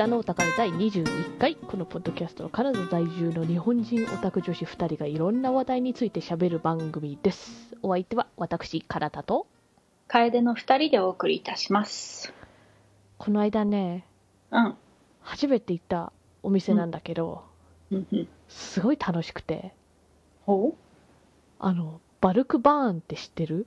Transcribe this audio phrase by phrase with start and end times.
[0.00, 9.46] 北のお宝第21回このポッドキャストはカナダ在住の日本人オタク女子2人がいろんな話題について喋る番組ですお相手は私カナタと
[10.08, 12.32] 楓の二人でお送りいたします。
[13.18, 14.06] この間ね
[14.50, 14.74] うん。
[15.20, 17.44] 初めて行ったお店なんだけど、
[17.90, 18.28] うんうん。
[18.48, 19.74] すごい楽しくて
[20.46, 20.74] ほう？
[21.58, 23.66] あのバルクバーンって知ってる？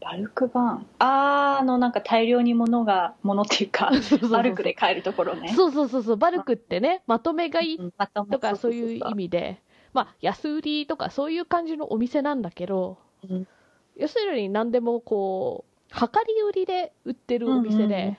[0.00, 0.86] バルクバーン。
[0.98, 3.90] あー、あの、なんか大量に物が、物っていうか、
[4.30, 5.52] バルクで買えるところね。
[5.54, 6.16] そうそうそうそう。
[6.16, 9.60] バルクってねまとめ買いとかそういう意味で。
[9.96, 13.46] まあ安売りとかそういう感じのお店なんだけどうん。
[13.96, 18.18] 要するに何でもこう量り売りで売ってるお店で、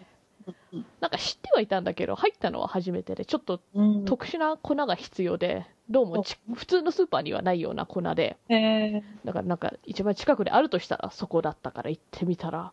[0.73, 0.85] うん。
[0.99, 4.05] なんか知ってはいたんだけど入ったのは初めてでちょっとうん。
[4.05, 8.35] 特殊な粉が必要でどうもち普通のスーパーにはないような粉で。
[8.49, 12.71] へだからなんか一番近くであるとしたらそこだったから行ってみたら。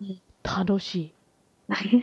[0.00, 0.20] うん。
[0.42, 1.12] 楽しい。
[1.68, 2.02] ー。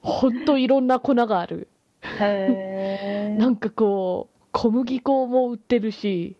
[0.00, 1.68] ほんといろんな粉がある。
[2.02, 6.36] なんかこう小麦粉も売ってるし、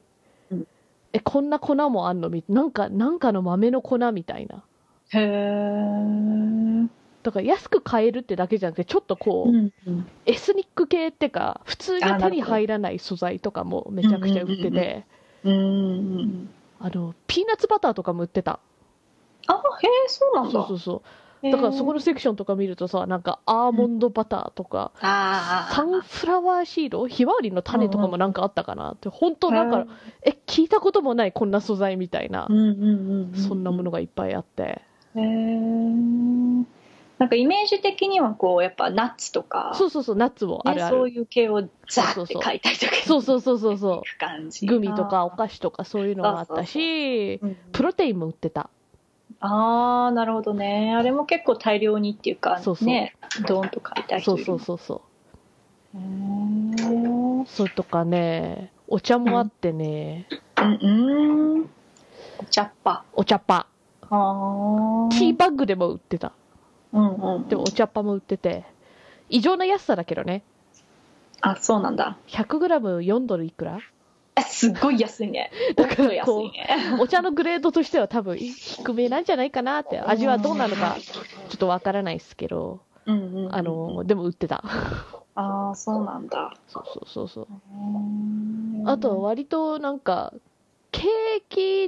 [0.50, 0.66] うん。
[1.12, 2.30] えこんな粉もあんの？
[2.30, 4.64] みなんかなんかの豆の粉みたいな。
[5.10, 6.88] へー。
[7.22, 10.06] だから安く買えるってだけじゃなくてちょっとこう、うんうん。
[10.26, 15.04] エスニック系ってか普通に手に入らない素材とかもめちゃくちゃ売ってて、
[15.44, 15.56] うんう
[16.22, 16.50] ん。
[16.78, 18.60] あのピーナッツバターとかも売ってた
[19.46, 19.60] あ、へー、
[20.08, 20.52] そうなんだ。
[20.52, 25.74] そうそうそうだからそこのセクションとか見るとさなんかアーモンドバターとか、あー。
[25.74, 29.86] サンフラワーシードひまわりの種とかもなんかあったかなって本当なんか
[30.22, 33.34] え聞いたこともないこんな素材みたいなうんうんうんうん。
[33.34, 34.82] そんなものがいっぱいあって
[35.14, 36.64] へー。
[37.20, 42.92] なんかイメージ的にはこう、やっぱナッツとか、そうそうそうナッツもあるあね、そうるいう系をザーって買いたいとか。
[43.04, 47.56] そうそうそうそうそ行く感じうグミとかお菓子とかそういうのがあったしうん。
[47.72, 48.70] プロテインも売ってた。
[49.40, 50.94] ああなるほどね。
[50.96, 52.88] あれも結構大量にっていうかそうそう。
[52.88, 53.14] ね
[53.46, 54.78] ドーンと買いたい人そういるそうそう。
[54.78, 55.02] そ
[57.42, 60.26] うそれとかねお茶もあってね、
[60.56, 61.70] うんうん。
[62.38, 63.04] お茶っ葉。
[63.12, 63.66] お茶っ葉。
[64.00, 65.10] あー。
[65.10, 66.32] ティーバッグでも売ってた
[66.92, 67.48] うんうん。
[67.48, 68.64] でもお茶っ葉も売ってて。
[69.32, 70.42] 異常な安さだけどね。
[71.40, 72.18] あそうなんだ。
[72.26, 73.78] 100g4 ドルいくら？
[74.36, 75.52] えすっごい安いね。
[75.76, 76.98] だから安いね。
[76.98, 80.00] お茶のグレードとしては多分低めなんじゃないかなって。
[80.00, 81.22] 味はどうなのかちょ
[81.54, 82.80] っとわからないですけど。
[83.06, 83.54] うんうんうん。
[83.54, 84.64] あのでも売ってた。
[85.36, 86.54] ああそうなんだ。
[86.66, 87.46] そうそうそうそう。
[88.86, 90.34] あと割となんか
[90.90, 91.06] ケー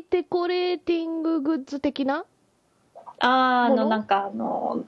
[0.01, 2.25] キデコレーティンググッズ的な
[3.23, 3.83] あーあもの？
[3.85, 4.85] のなんかあの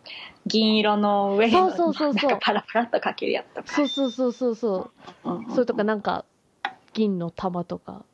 [0.46, 2.30] 銀色の上にそうそうそうそう。
[2.30, 3.72] なんかパラパラっとかけるやつとか。
[3.72, 4.90] そうそうそうそうそ
[5.24, 5.30] う。
[5.30, 6.24] うんうんそれとかなんか
[6.92, 8.04] 銀の玉とか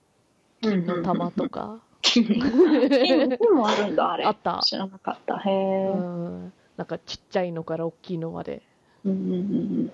[0.62, 1.80] 金の玉とか。
[2.02, 4.24] 金金もあるんだあれ。
[4.24, 4.60] あった。
[4.64, 5.38] 知らなかった。
[5.38, 8.62] へうえんかちっちゃいのから大きいのまで。
[9.04, 9.92] うんうんうん。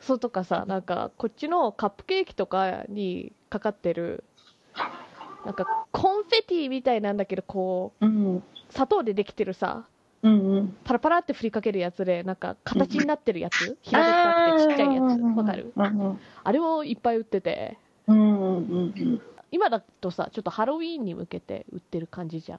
[0.00, 4.24] そうとかさなんかこっちのカップケーキとかにかかってる
[5.44, 8.36] なんかコンフェティみたいなんだけどこうん。
[8.36, 9.84] う砂糖でできてるさ
[10.22, 10.76] うんうん。
[10.84, 15.72] パラパラって振りかけるやつでなんか形になってるやつ平べったくてちっちゃいやつわかる？
[15.74, 16.20] うんうん。
[16.44, 17.78] あれもいっぱい売ってて。
[18.06, 22.58] うんうんうん今だとさちょっとハロウィーンに向けて売ってる感じじゃん。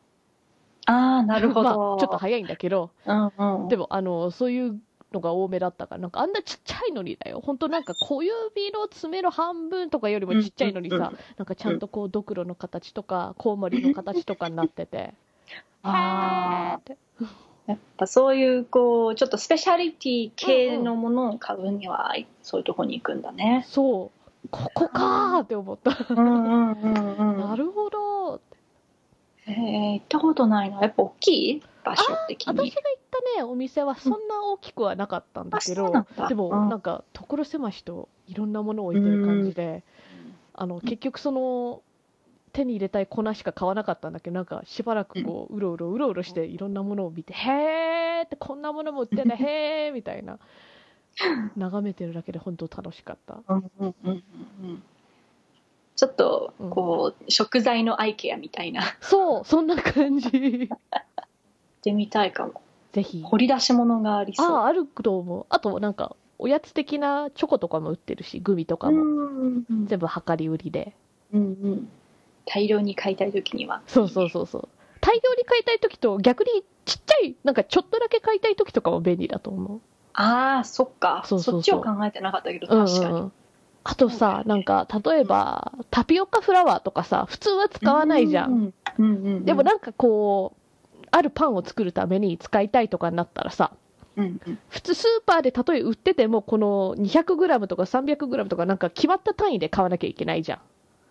[0.88, 3.32] ああなるほまあ、どちょっと早いんだけどうん
[3.64, 3.68] うん。
[3.70, 4.78] でもあのそういう
[5.14, 7.42] のが多めだったからなんかあんなちっちゃいのにだよ。
[7.42, 8.34] 本当なんか小指
[8.72, 11.08] の爪の半分とかよりもちっちゃいのにさ、うんうん。
[11.10, 15.14] うんなんかちゃんとこうドクロの形とかコウモリの形とかになってて。
[15.84, 16.98] あって。
[17.22, 17.26] あ
[17.68, 23.66] やっぱそういうこうちょっとスペシャリティ系のものを買うにはそういうとこに行くんだね。
[23.68, 24.50] そう。
[24.50, 27.38] ここかーって思った、うんうんうんうん。
[27.40, 28.42] なるほど
[29.46, 30.82] へえ行ったことないな。
[30.82, 31.64] やっぱ大きい？
[31.84, 32.54] 場所的に。
[32.54, 36.28] 私が行ったねお店はそんな大きくはなかったんだけど、うなんだ。
[36.28, 36.70] でもうん。
[36.70, 39.84] なんか所狭しといろんなものを置いてる感じで、
[40.54, 41.82] あの結局その
[42.54, 50.40] 手に入れたい粉しか買わなかったんだけどなんかしばらくこううろうろうろうろしていろんなものを見て、へーってこんなものも売ってんだ へーみたいな
[51.56, 53.42] 眺めてるだけで本当楽しかった。
[53.48, 54.84] うんうんうんうんうん。
[55.96, 58.82] ちょっとこう、食材のアイケアみたいな。
[59.02, 60.70] そうそんな感じ
[61.82, 62.62] てみたいかも。
[62.94, 63.22] ぜひ。
[63.24, 64.48] 掘り出し物がありそう。
[64.48, 65.46] あああると思う。
[65.50, 69.66] あとなんかおやつ的なチョコとかも売ってるしグミとかも、うん。
[69.70, 70.96] うん全部量り売りで。
[71.34, 71.90] うんうん。
[72.46, 73.82] 大量に買いたい時には。
[73.88, 74.70] そうそうそうそう。
[75.00, 79.82] 大量に買いたい時と逆にちっちゃいなんかちょっとだけ買いたい時とかも便利だと思う。
[80.14, 81.24] ああそっか。
[81.26, 81.60] そうそうそう。
[81.62, 83.32] っちを考えてなかったけどうんうん確かに、うん
[83.84, 89.46] あとさなんか例えばタピオカフラワーとかさ普通は使わないじゃん、うんうんうん。
[89.46, 90.61] でもなんかこう
[91.12, 93.74] あるパンを作るために使いたいとかになったらさ、
[94.16, 100.60] うんうん、普通スーパーで例え売っててもこの 200g とか 300g とかなんか決まった単位で買わなきゃいけないじゃん。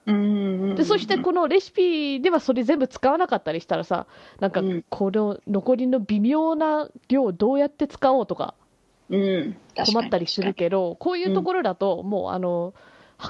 [0.06, 4.06] でそしてこのレシピではそれ全部使わなかったりしたらさ
[4.41, 8.55] なんかこの残りの微妙な量どうやって使おうとか
[9.11, 12.75] 困ったりするけど、こういうところだともうあの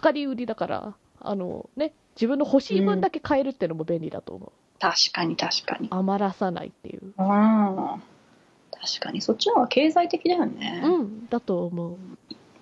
[0.03, 4.53] 量り売りだからあの、ね、自分の欲しい分だけ買えるっていうのも便利だと思う。
[4.81, 5.89] 確かに確かに。
[5.91, 7.13] 余らさないっていう。
[7.19, 7.99] あ
[8.73, 9.21] 確かに。
[9.21, 10.81] そっちの方が経済的だよね。
[10.83, 11.97] うんだと思う。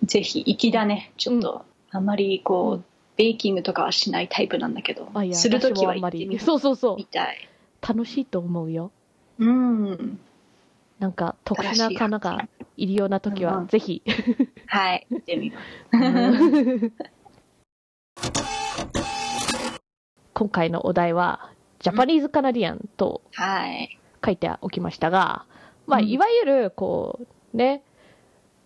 [0.05, 1.13] ぜひ粋だね。
[1.17, 2.85] ちょっと、うん、あまりこう、
[3.17, 6.39] ベーキングとかはしないタイプなんだけど、する時はあんまり。
[6.41, 6.97] そうそうそう。
[6.97, 7.49] みたい。
[7.81, 8.91] 楽しいと思うよ。
[9.39, 10.19] うん。
[10.99, 14.15] なんか特殊な花がいるような時は、ぜひ、うん。
[14.67, 15.61] はい、行ってみま
[16.33, 16.93] す。
[20.35, 23.23] 今回のお題は、ジャパニーズカナディアンと
[24.25, 25.47] 書いておきましたが、
[25.87, 27.21] まあ、いわゆる、こ
[27.55, 27.83] う、ね、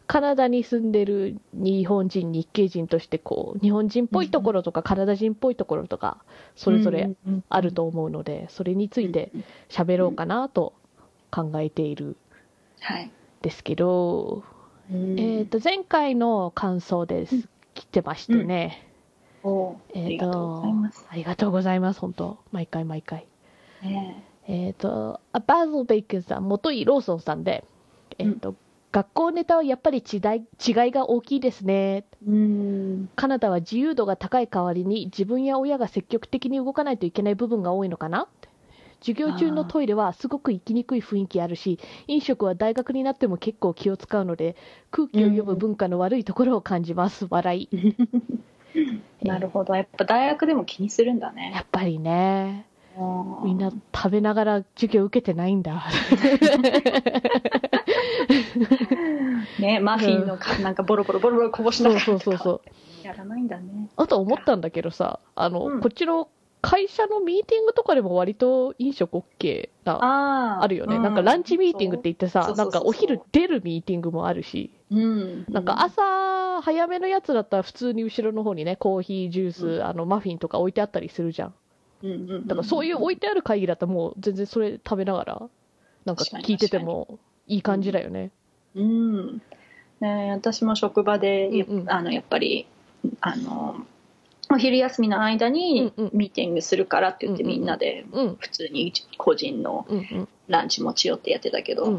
[0.07, 6.19] カナダに住んでる日本人、日系人として、こう、日本人っぽいところとか、カナダ人っぽいところとか、
[6.57, 7.11] それぞれ
[7.49, 9.31] あると思うので、それについて
[9.69, 10.75] 喋ろうかなと
[11.31, 12.17] 考えている
[13.41, 14.45] ですけど、
[14.91, 17.49] えっ、と、前回の感想です。
[17.75, 18.92] 来てましてね。
[19.95, 20.65] え、ー、と
[21.11, 22.39] ありがとうございます本当。
[22.53, 23.27] 毎回毎回。
[24.49, 24.71] え。
[24.71, 27.65] っ、ー、とあバーズベイクさん元井ローソンさんで
[28.19, 28.57] えっ、ー、と、うん、
[28.93, 30.21] 学校ネタはやっぱり違い
[30.91, 32.05] が大きいですね。
[32.27, 33.11] うん。
[33.17, 38.29] カナダは自由度が高い代わりに自分や親が積極的に動かないといけない部分が多いのかな
[39.03, 44.57] 授業中のトイレはすごく行きにくい雰囲気あるし飲食は大学になっても結構気を使うので
[44.93, 47.69] 空気を読む文化の悪いところを感じます、笑い。
[49.23, 49.75] なるほど。
[49.75, 51.53] やっぱ大学でも気にするんだね。
[51.55, 52.67] やっぱりね。
[53.45, 55.85] みんな食べながら授業受けてないんだ。
[59.59, 62.61] ねマフィンのか、うん、なんかボロボロボロボロこぼしながらそうそうそ
[63.03, 63.07] う。
[63.07, 63.89] やらないんだね。
[63.97, 66.29] あと思ったんだけどさあの、うん、こっちの
[66.63, 81.55] 会社のミーティングとかでも割と飲食 OK な、あるよね、うん、なんかランチミーティングって言ってさ、なんかお昼出るミーティングもあるし、うん、なんか朝早めのやつだったら普通に後ろの方にね、コーヒー、ジュース、うん、あのマフィンとか置いてあったりするじゃん。
[82.05, 85.43] うん、だからそういう置いてある会議だったらもう全然それ食べながら、
[86.05, 87.19] なんか聞いてても
[87.49, 88.31] いい感じだよね。
[88.77, 89.43] うん、
[90.01, 91.51] ね私も職場で、
[91.87, 92.67] あのやっぱり
[93.21, 93.85] あの
[94.53, 98.05] お昼休みの間にミーティングするからって言って、みんなで
[98.39, 99.87] 普通に個人の
[100.49, 101.91] ランチ持ち寄ってやってたけど、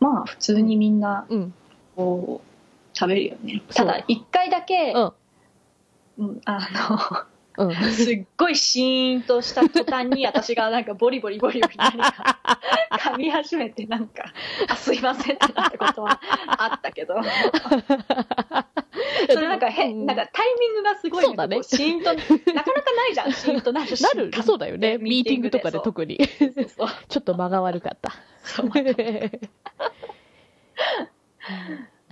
[0.00, 1.26] まあ普通にみんな
[1.96, 3.62] こう食べるよね。
[3.74, 5.12] ただ一回だけ、あ
[7.58, 12.38] の、 すっごいシーンとした途端に私がなんかボリボリボリボリか
[12.92, 14.32] 噛み始めてなんか
[14.70, 17.16] 「あすいません」ってなったことはあったけど。
[19.30, 21.62] それなんか変、なんかタイミングがすごい、そうだね。
[21.62, 22.12] シーンと、
[22.52, 23.90] なかなかないじゃん、シーンとなる。
[24.00, 24.98] なる、そうだよね。
[25.02, 26.18] ミーティングとかで特に。
[26.18, 28.12] ちょっと間が悪かった。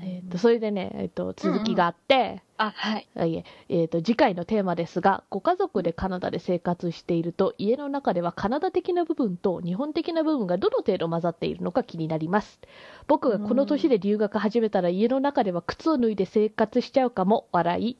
[0.03, 3.31] えっと、それでね、えっと、続きがあって、あ、はい。
[3.31, 12.61] いえ、えーと、次回のテーマですが、ご家族でカナダで生活していると、家の中ではカナダ的な部分と日本的な部分がどの程度混ざっているのか気になります。
[13.07, 17.97] 僕がこの年で留学始めたら、家の中では靴を脱いで生活しちゃうかも、笑い。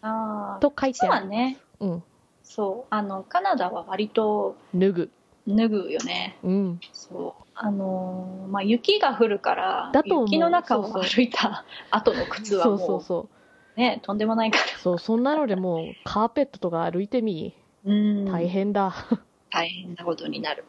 [0.00, 1.28] ああと書いてある。
[1.28, 1.58] ね。
[1.80, 2.02] うん。
[2.42, 2.94] そう。
[2.94, 5.10] あの、カナダは割と、脱ぐ。
[5.46, 6.38] 脱ぐよね。
[6.42, 6.80] うん。
[6.92, 7.42] そう。
[7.54, 12.78] あのー、まあ、雪が降るから、雪の中を歩いた後の靴はもう。
[12.78, 13.41] そうそうそう。
[13.76, 14.64] ね、とんでもないから。
[14.78, 17.54] そう、そんなのでもう、カーペットとか歩いてみ。
[17.84, 18.94] 大変だ。
[19.50, 20.64] 大変なことになる。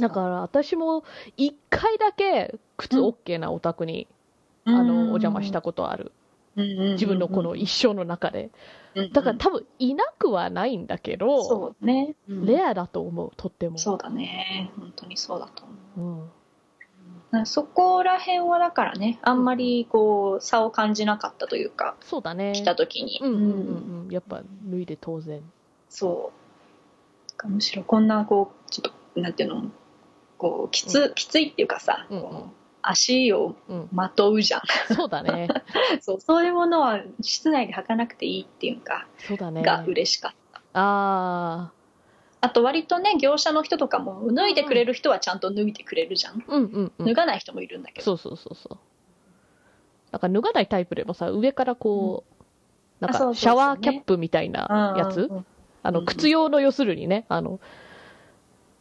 [0.00, 1.04] だから私も
[1.36, 4.08] 一回だけ靴 OK なお宅に、
[4.64, 6.12] うん、あの、お邪魔したことある。
[6.56, 8.50] 自分のこの一生の中で。
[9.12, 13.78] だから多分いなくはないんだけど、そうね、レアだと思う、とっても。
[13.78, 14.70] そうだね。
[14.78, 15.64] 本当にそうだと
[15.96, 16.20] 思う。
[16.20, 16.30] うん
[17.46, 22.52] そこら辺はだからねあんまりこう差を感じなかったというかそうだね。
[22.54, 25.40] 来た時に、うんうんうんうん、やっぱ脱いで当然。
[25.88, 26.32] そ
[27.44, 27.48] う。
[27.48, 29.70] むしろこんなこうちょっとなんていうの
[30.38, 33.56] こうきつ,うん、きついっていうかさ、うんうん、足を
[33.92, 34.60] まとうじゃん、
[34.90, 35.48] うん、そうだね。
[36.00, 39.62] そうそういうものは室内で履かなくていいっていうかそうだね。
[39.62, 40.60] が嬉しかった。
[40.74, 41.72] ああ
[42.42, 48.04] あと割とね業者の人とかも脱いでくれる人はちゃんと脱いでくれるじゃん,、うんうんうん、脱がない人もいるんだけど。
[48.04, 48.78] そうそうそうそう。
[50.10, 55.30] なんか脱がないタイプでもさ上からこう、うん、なんかシャワーキャップみたいなやつ？
[55.84, 57.60] あの靴用の要するにねあの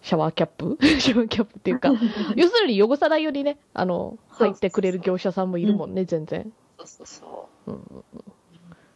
[0.01, 0.77] シャワーキャップ？
[0.99, 1.93] シャワーキャップっていうか
[2.35, 6.51] 要するに汚さないようにねあの入ってくれる業者さんもいるもんね全然。
[6.79, 8.03] そうそうそう、うん、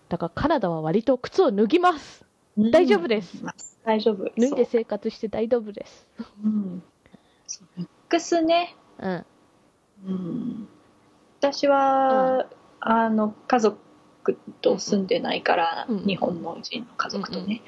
[0.10, 2.25] だからカナダは割と靴を脱ぎます。
[2.58, 2.72] う。
[2.72, 3.52] 大丈夫ですうん。
[3.84, 4.26] 大丈夫。
[4.38, 6.08] 脱いで生活して大丈夫です。
[6.44, 6.84] うん。
[7.78, 8.76] ミックスね。
[9.00, 9.26] うん。
[10.06, 10.68] うん。
[11.40, 12.48] 私は、
[12.80, 13.78] あの、家族
[14.62, 17.62] と住んでないから、うん日本の人の家族とね。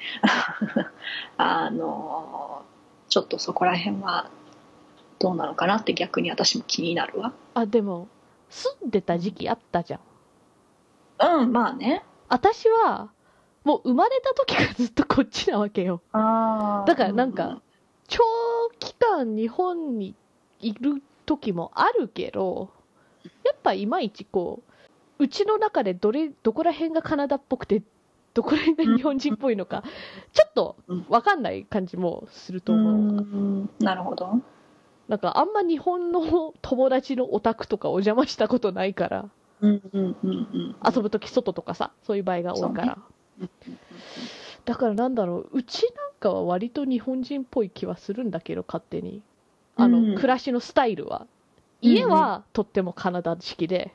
[1.36, 2.62] あの、
[3.08, 4.30] ちょっとそこら辺は、
[5.18, 7.32] どうなのかなって逆に私も気になるわ。
[7.54, 8.08] あ、でも、
[8.50, 10.00] 住んでた時期あったじゃん。
[11.42, 12.04] うん、まあね。
[12.28, 13.10] 私は、
[13.64, 16.00] もう生まれた時からずっとこっちなわけよ。
[16.12, 17.60] あだからなんか、
[18.06, 18.22] 長
[18.78, 20.14] 期間日本に
[20.60, 22.70] いる時もあるけど、
[23.44, 24.62] やっぱいまいちこ
[25.18, 27.82] う、うちの中でどれ、どこら辺がカナダっぽくて、
[28.34, 29.82] どこら辺が日本人っぽいのか、
[30.32, 30.76] ちょっと
[31.08, 32.94] わかんない感じもするとう思う。
[32.94, 34.40] ん、なるほど。
[35.08, 40.76] なんかあんま日本の友達のお宅とかお邪魔したことないから、うんうんうんうん。
[40.86, 42.98] 遊ぶ時外とかさ、そういう場合が多いから。
[43.40, 43.50] うん
[44.64, 49.22] だからなんだろう、うちなんかは割と日本人っぽい気はするんだけど、勝手に。
[49.76, 51.22] あの、うん暮らしのスタイルは。
[51.22, 51.28] うん
[51.80, 53.94] 家はとってもカナダ式で、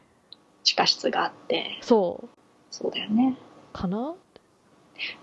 [0.64, 2.30] 地下室があって、そう、
[2.72, 3.38] そうだよね。
[3.74, 4.16] かな？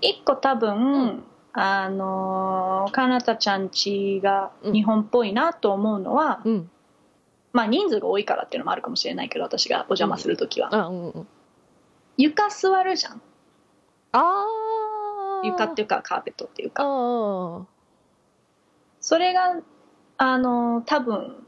[0.02, 1.24] 一個多分、うん
[1.54, 6.70] あのー、かなたちゃんちが日本っぽいなと思うのは、うん。
[7.52, 10.68] まあ人数が多いからっていうのもあるかもしれないけど、私がお邪魔するときは。
[10.72, 11.28] あ、うんうん。
[12.18, 13.22] 床座るじゃん。
[14.12, 15.46] あー。
[15.46, 16.82] 床っていうかカーペットっていうあか。
[16.84, 17.64] ー。
[19.00, 19.56] それが、
[20.18, 21.46] あのー、多分、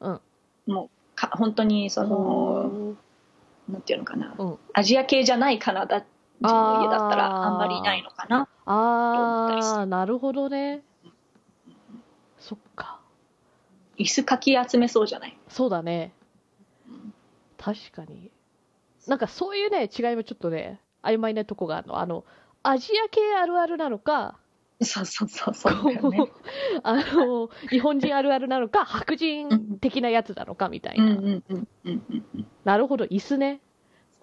[0.00, 0.20] うん
[0.66, 2.98] もうか、本当にその、うん
[3.68, 6.00] なんていうのかな、うんアジア系じゃないカナダ
[6.40, 8.48] 人の家だったらあんまりいないのかな。
[8.66, 10.82] あ思ったりすー、なるほどね。
[12.38, 13.00] そっか。
[13.96, 15.38] 椅子かき集めそうじゃない？
[15.48, 16.12] そうだね。
[17.56, 18.32] 確かに。
[19.06, 21.98] なんかそういうね、違いもちょっとね、曖昧なとこがあるの。
[21.98, 22.24] あの、
[22.62, 24.38] アジア系あるあるなのか、
[24.84, 25.72] そうそうそうそう。
[26.82, 31.16] あの、日本人あるあるなのか、白人的なやつなのかみたいな。
[32.64, 33.60] なるほど、椅子ね。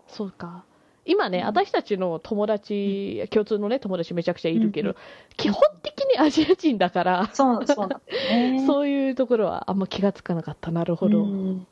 [0.07, 0.63] そうか。
[1.05, 4.95] 今ね、うん私たちの友達、共通のね、友達めちゃくちゃいるけど、うん
[5.37, 7.65] 基本的にアジア人だから、そう
[8.67, 10.71] そういうところはあんま気がつかなかった。
[10.71, 11.23] なるほど。
[11.23, 11.67] うん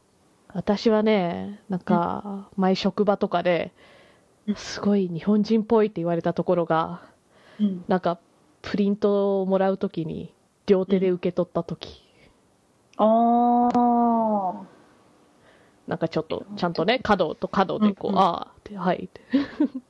[0.53, 3.96] 私はね、なんか、前職場とかでう、ん
[4.55, 7.01] すごい日本人っぽいって言われたところが、
[7.59, 8.19] うんなんか、
[8.61, 10.33] プリントをもらうときに、
[10.65, 12.07] 両手で受け取ったとき、
[12.97, 14.65] ああ。
[15.87, 19.21] なんかちょっと、ちゃんとね、角と角でこう、うんうんああって、はいって。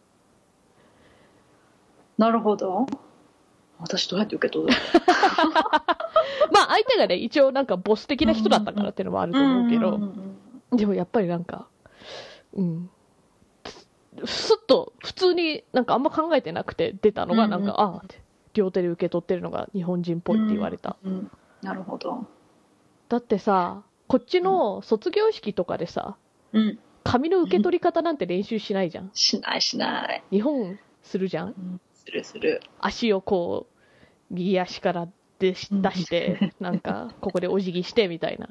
[2.17, 2.85] なるほど。
[3.79, 4.73] 私どうやって受け取る
[6.51, 11.67] まあ相手がね、一応なんかボス的な人だったからっていうのもあると思うけど、んんでもやっぱりなんか、
[12.53, 12.89] うん。
[14.25, 18.21] すっと、普通になんかあんま考えてなくて出たのが、なんか、うんうんああって、
[18.53, 20.97] 両手で受け取ってるのが日本人っぽいって言われた。
[21.03, 21.31] うんうん
[21.61, 22.27] なるほど。
[23.09, 26.15] だってさ、こっちの卒業式とかでさ、
[26.53, 26.79] うん。
[27.03, 29.09] 紙の受け取り方なんて練習しないじゃん。
[29.13, 30.23] しないしない。
[30.29, 32.61] 日本するじゃんうんするする。
[32.79, 35.07] 足をこう、右足から
[35.39, 38.49] 出しうん出して、なんか、ここでお辞儀してみたいな。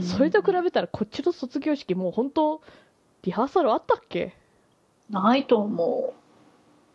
[0.00, 2.62] それと比べたらこっちの卒業式もう本当
[3.22, 4.34] リハーサルあったっけ？
[5.10, 6.14] ないと思う。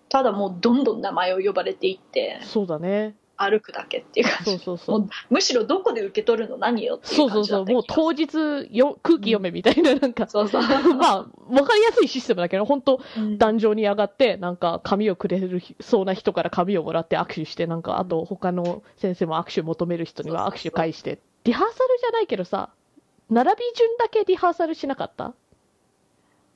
[0.10, 3.15] ただもうどんどん名前を呼ばれていってそうだね。
[3.38, 4.51] 歩くだけっていう感じ。
[4.51, 5.10] そうそうそう。
[5.29, 10.62] むしろどこで受け取るの何よっていそううそう感じだったそうもう当日よ空気読めみたいななんか、そうそう。
[10.62, 13.38] まあわかりやすいシステムだけど本当うん。
[13.38, 21.19] 壇上に上がってなんか紙をくれるそうな人から紙をもらって握手してなんかあと他の先生も握手求める人には握手返して。
[21.43, 22.69] リハーサルじゃないけどさ
[23.29, 25.34] 並び順だけリハーサルしなかった？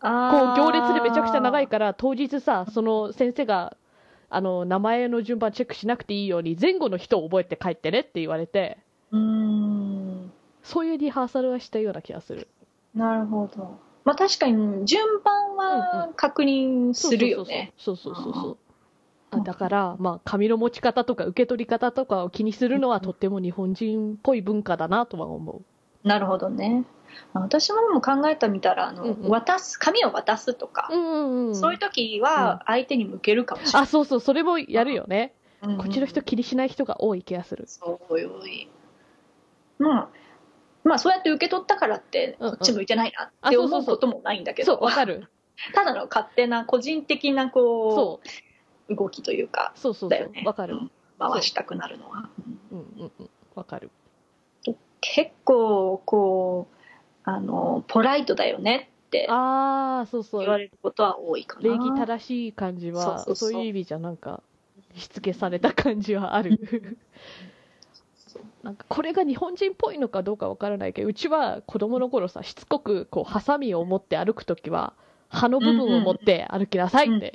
[0.01, 0.12] こう
[0.56, 3.75] 行列でめちゃくちゃ長いから当日さその先生が
[4.29, 8.77] あの名前の順番チェックしなくていいように前後の人を覚えて帰ってねって言われて
[9.12, 10.32] うーん。
[10.63, 12.48] そういうリハーサルはしたような気がする
[12.94, 13.79] なるほど。
[14.06, 17.74] まあ確かに順番は確認するよね。
[17.77, 18.58] そうそうそうそう
[19.32, 25.62] あだから、まあ、紙の持ち方とか受け取り方とかを気にするのはとっても日本人っぽい文化だなとは思
[26.03, 26.86] なるほどね。
[27.33, 35.33] まあ私もでも考えてみたら、あの、うんうん渡す、紙を渡すとかう。、うんうんうん、そういう時は相手に向けるかもしれあ、そうそう、それもやるよね。
[35.61, 35.77] ない。
[35.77, 37.65] こっちの人気にしない人が多い気がする。
[37.67, 38.69] そうよい。
[39.77, 40.09] まあ、
[40.83, 45.29] まあそうやって受け取ったからって、うんうんこっち向いてないなって思うこともないんだけど、そう、わかる。
[45.73, 48.19] ただの勝手な個人的なこ、
[48.89, 50.75] そう動きというか、う、そうそうそう、わかる。
[50.75, 52.29] うん回したくなるのは。
[52.71, 53.29] うんうんうん。
[53.53, 53.91] わかる。
[55.01, 56.78] 結構こう
[57.36, 60.41] あのポライトだよねってああ、そうそう。
[60.41, 64.41] 言われることは多いかな礼儀正しい感じは、そういう意味じゃなんか、
[64.95, 66.98] しつけされた感じはある。
[68.63, 74.93] なんかこれが日本人っぽいのかどうかわからないけど、うちは子供の頃さ、しつこくこう、ハサミを持って歩くときは、
[75.29, 77.33] 刃の部分を持って歩きなさいって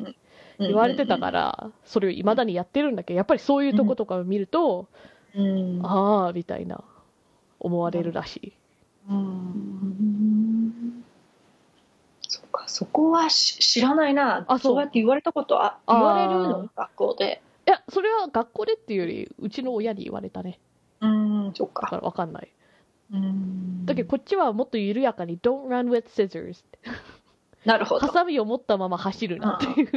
[0.58, 4.88] 言われてたから、それを未だにやってるんだけど、やっぱりそういうとことかを見ると、
[5.34, 6.84] うんああ、みたいな、
[7.58, 8.52] 思われるらしい。
[9.08, 11.04] うん。
[12.22, 20.58] そうかそこはし知らないなあそうそうやって言われたことあ言われるの学校でいや、それは学校でっていうより、うちの親に言われたね。
[21.00, 21.52] うん。
[21.54, 22.32] そっだからわかん。
[22.32, 22.48] ない。
[23.12, 23.86] うん。
[23.86, 26.78] だけどこっちはもっと緩やかに、don't run with scissors って
[27.64, 29.90] なるほどハサミを持ったまま走るなっていう。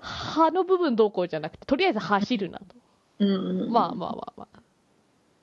[0.00, 2.64] 刃の部分どうこうじゃなくて、とりあえず走るなと。
[3.18, 3.70] うん。
[3.70, 4.60] まあまあまあまあ。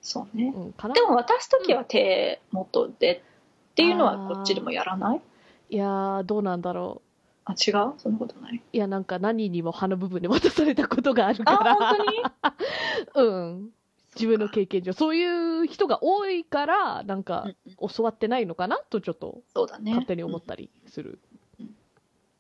[0.04, 0.54] そうね。
[0.56, 3.24] うん、でも渡す時は手元で
[3.72, 5.22] っていうのはこっちでもやらない？
[5.70, 7.02] いやー、どうなんだろ
[7.46, 7.94] あ違う？
[7.98, 8.58] そんなことない？
[8.58, 11.76] ういや、なんか何にも刃の部分で渡されたことがあるかあら。
[11.76, 12.22] 本当に？
[13.16, 13.70] うん。
[14.16, 14.94] 自分の経験上。
[14.94, 15.26] そうい
[15.64, 17.48] う人が多いから、なんか
[17.96, 19.92] 教わってないのかなとちょっとそうだね。
[19.92, 21.20] 勝手に思ったりする。
[21.60, 21.76] うん。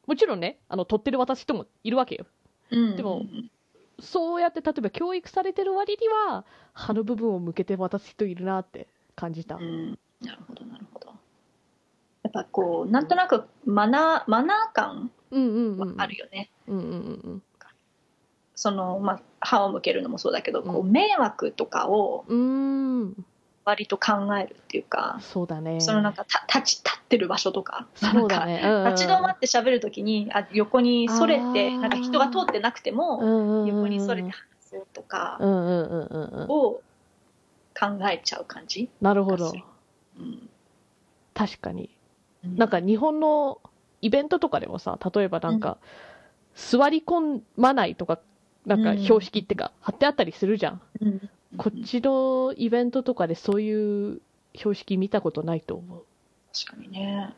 [0.05, 2.25] もちろんね、あの、取ってる渡す人もいるわけよ。
[2.69, 2.95] うん。
[2.95, 3.23] でも
[4.03, 9.55] そうやって例えば教育されてる割には、刃の部分を向けて渡す人いるなって感じた。
[9.55, 11.07] うんなるほどなるほど
[12.23, 15.11] やっぱこうなんとなくマナーマナー感。
[15.31, 16.87] はあるよね、うんうんう
[17.31, 17.43] ん
[18.55, 23.25] そのまあ歯を向けるのもそうだけど、こうう迷惑とかをうん。
[23.65, 25.79] 割と考えるっていうか、そうだね。
[25.79, 28.61] そのなんかた立ち立ってる場所とかそうだね。
[28.63, 34.35] うんうん立ち止まって喋るときにあ横にそれてなんか人が通ってなくても、うんうんうん横にそれて話
[34.69, 36.49] そうとかうんうんうんうんうん。
[36.49, 36.81] を
[37.79, 39.51] 考えちゃう感じ、なるほど。
[40.19, 40.49] うん
[41.33, 41.89] 確かに。
[42.43, 43.59] なんか日本の
[44.01, 45.77] イベントとかでもさ、例えばなんか、
[46.55, 48.19] 座り込まないとか、
[48.65, 50.81] なんかうん標識ってか、貼ってあったりするじゃん。
[51.01, 54.21] うんこっちのイベントとかでそういう
[54.55, 56.03] 標識見たことないと思う。
[56.53, 57.33] 確かにね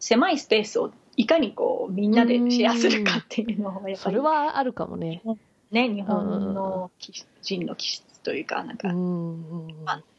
[0.00, 5.22] 狭いスペースをいかにこうみんなでシェアするかっていうのがやっぱそりれはあるかもね。
[5.70, 6.90] ね日本の
[7.40, 8.88] 人の気質というかなんか、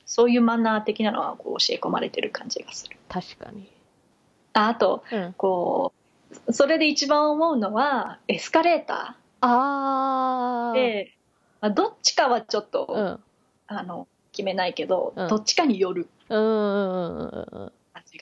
[0.06, 3.70] そういうマナー的なのはこう教え込まれてる感じがする確かに。
[4.54, 5.34] ああとうん。
[5.34, 5.94] こ
[6.48, 10.78] うそれで一番思うのはエスカレータあー。
[10.78, 11.14] ーで、
[11.62, 13.20] まあ、どっちかはちょっと、うん。
[13.70, 15.28] あの決めないけど、うん。
[15.28, 16.08] どっちかによる。
[16.30, 18.02] うんうんうんうんが。
[18.06, 18.22] する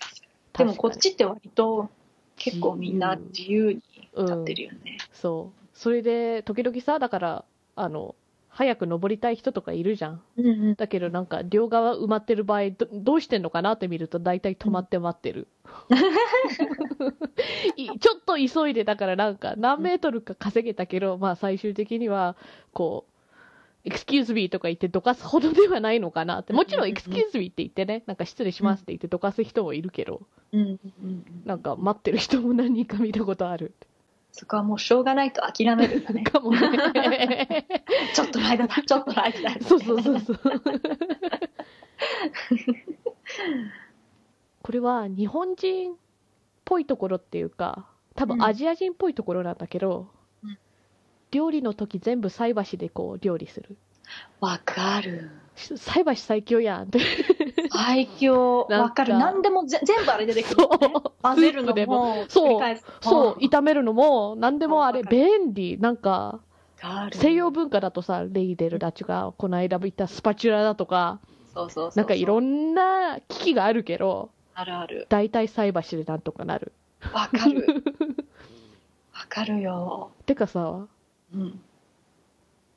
[0.57, 1.89] でもこっちって割と
[2.35, 3.81] 結構みんな自由に
[4.17, 5.59] 立ってるよね、そう。
[5.73, 8.15] それで、時々さ、だから、あの、
[8.49, 10.21] 早く登りたい人とかいるじゃん。
[10.37, 10.75] うんうん。
[10.75, 15.47] だけどなんか、両側埋まってる場合ど、どうしてんのかなって見ると、大体止まって待ってる。
[17.77, 22.35] いちょっと急いで、だからなんか、何メートルか稼げたけど、まあ最終的には、
[22.73, 23.11] こう、
[23.87, 26.53] excuse me とか言ってどかすほどではないのかなって。
[26.53, 30.21] もちろん excuse me って言ってね、なんか失礼しますって言ってどかす人もいるけど、
[31.45, 33.73] なんか待ってる人も何人か見たことある。
[34.31, 37.65] そこはもうしょうがないと諦めるんだねかもね。
[38.13, 40.39] ちょっとの間だちょっとの間だそうそうそうそう。
[44.61, 45.95] これは日本人っ
[46.65, 50.16] ぽいところっていうか、多分アジア人っぽいところなんだけど、うん
[51.31, 53.77] 料理の時全部菜箸でこう料理する。
[54.39, 55.29] わかる。
[55.55, 56.83] 菜箸最強やん。
[56.83, 56.99] って。
[57.71, 58.67] 最強。
[58.69, 59.17] わかる。
[59.17, 60.61] 何でもぜ全部あれでできる。
[60.61, 62.61] よね混ぜるのもそう。
[63.01, 65.03] そう、わ炒めるのも何でもあれ。
[65.03, 65.77] 便利。
[65.79, 66.39] なんか、
[67.13, 71.19] 西洋文化だとさ、レイデルたちがこの間言ったスパチュラだとか、
[71.53, 75.07] そうそうそうなんかいろんな機器があるけど、あるある。
[75.09, 76.71] 大体菜箸でなんとかなる。
[77.13, 77.83] わかる。
[79.13, 80.11] わかるよ。
[80.27, 80.85] てかさ、
[81.33, 81.61] うん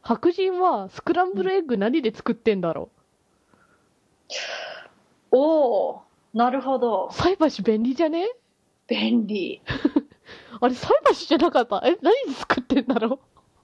[0.02, 2.90] 白人はスクランブルエッグ何で作ってんだろ
[5.30, 7.10] おおなるほど。
[7.12, 8.28] 菜箸便利じゃね？
[8.86, 9.60] 便利。
[10.60, 11.82] あれ菜箸じゃなかった？
[11.84, 13.20] え何で作ってんだろ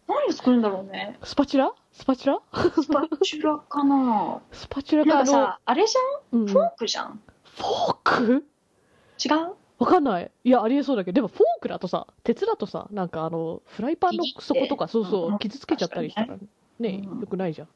[0.09, 1.19] 何作るんだろうね。
[1.23, 1.73] うスパチュラ？
[1.93, 2.41] スパチュラ？
[2.53, 4.41] スパチュラかな。
[4.53, 6.41] スパチュラなんかさあれじゃん？
[6.41, 7.21] うん、フフォォークじゃん。
[7.57, 8.45] ーク？
[9.25, 9.55] 違う？
[9.79, 10.31] わかんない。
[10.45, 15.39] いや、ありえそうだけど、でもフォークだとさ、鉄だとさ、なんかあの、フライパンの底とか、そうそうう、ん。
[15.39, 16.37] 傷つけちゃったりしたら、
[16.79, 17.21] ね、うん。
[17.21, 17.69] よくないじゃん。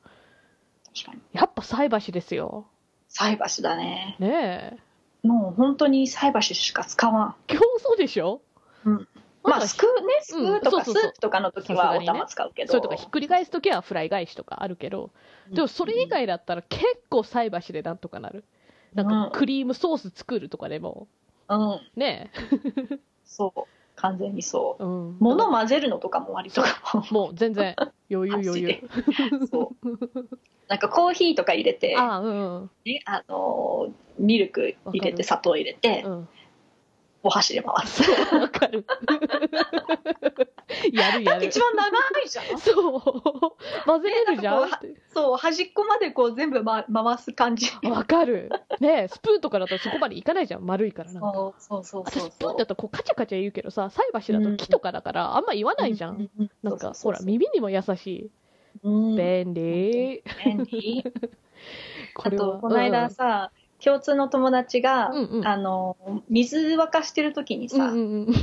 [0.95, 1.21] 確かに。
[1.33, 2.67] やっぱ菜箸ですよ。
[3.09, 4.17] 菜箸だね。
[4.19, 4.79] ね
[5.25, 5.27] え。
[5.27, 7.35] もう本当に菜箸しか使わん。
[7.47, 8.41] 基本そうでしょ？
[8.85, 9.09] うん。
[9.43, 12.69] まあ、すくうね、すくうとか、スープとかの時はお玉使うけど。
[12.69, 15.11] それとかひっくり返すときはフライ返しとかあるけど、
[15.51, 18.45] でもそれ以外だったら結構菜箸でなんとかなる。
[18.95, 21.09] なんかクリームソース作るとかでも、
[21.51, 22.31] うん、うん、ね
[23.25, 23.63] そう。
[23.97, 24.85] 完全にそう。
[24.85, 25.17] うん。
[25.21, 26.63] 物混ぜるのとかも割と。
[27.13, 27.77] もう全然
[28.11, 28.91] 余裕余裕。
[29.51, 29.89] そう。
[30.69, 36.29] なんかコーヒーとか入れて、ああ、うんね、あのーミルク入れて砂糖入れて、うん。
[37.23, 37.29] うん。
[37.29, 38.03] お箸で回す。
[38.35, 38.87] わかる。
[40.93, 41.47] やるやる。
[41.47, 41.89] 一番長
[42.25, 42.59] いじゃん。
[42.59, 43.01] そう。
[43.85, 44.71] 混ぜれるじゃん。
[45.13, 47.67] そう、端っこまでこう全部、ま、回す感じ。
[47.83, 48.51] わかる。
[48.81, 50.65] ねスプーンとかだとそこまでいかないじゃん。
[50.65, 51.33] 丸いからなんか。
[51.33, 56.31] そうそうそう私そうスプーンだとこうカチャカチャ言うけどさ、菜箸だと木とかだからあんま言わないじゃん。。
[56.63, 58.31] なんか、ほら、耳にも優しい。
[58.83, 60.23] うん、便利。
[60.45, 61.05] 便利。
[61.05, 61.11] あ
[62.15, 62.47] これは。
[62.55, 63.51] と、この間さ、
[63.83, 65.97] 共通の友達が、うんうんあの、
[66.29, 68.35] 水沸かしてる時にさ、うんうんうん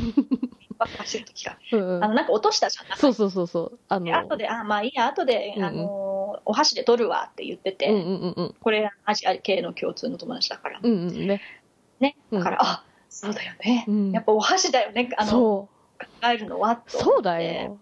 [0.80, 2.98] 沸かしてる時か、うんうんあの、なんか落としたじゃん。
[2.98, 3.80] そうそうそうそう。
[3.88, 8.56] あの、で後で、あ、まあいいや、後で、うんうんあの、お箸で取るわって言ってて、うんうんうんうん。
[8.60, 10.80] これ、アジア系の共通の友達だから。
[10.82, 11.42] うんうんね。
[12.00, 12.16] ね。
[12.32, 13.86] うんだから、あ、そうだよね。
[13.88, 15.70] うんやっぱお箸だよね、あの、そ
[16.00, 16.74] 考えるのは。
[16.74, 16.92] う。
[16.92, 17.80] そうだよ。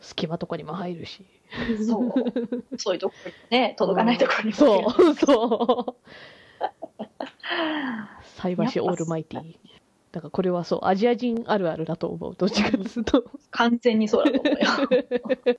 [0.00, 1.24] 隙間とかにも入るし。
[1.86, 2.78] そう。
[2.78, 6.10] そういうところにね、届かないところにもそう、そう。
[8.36, 9.56] 菜箸オールマイティー。
[10.12, 12.34] だからこれはそう、アジア人あるあるだと思う。
[12.36, 13.24] どっちかっつうと。
[13.50, 15.56] 完全にそうだと思うよ。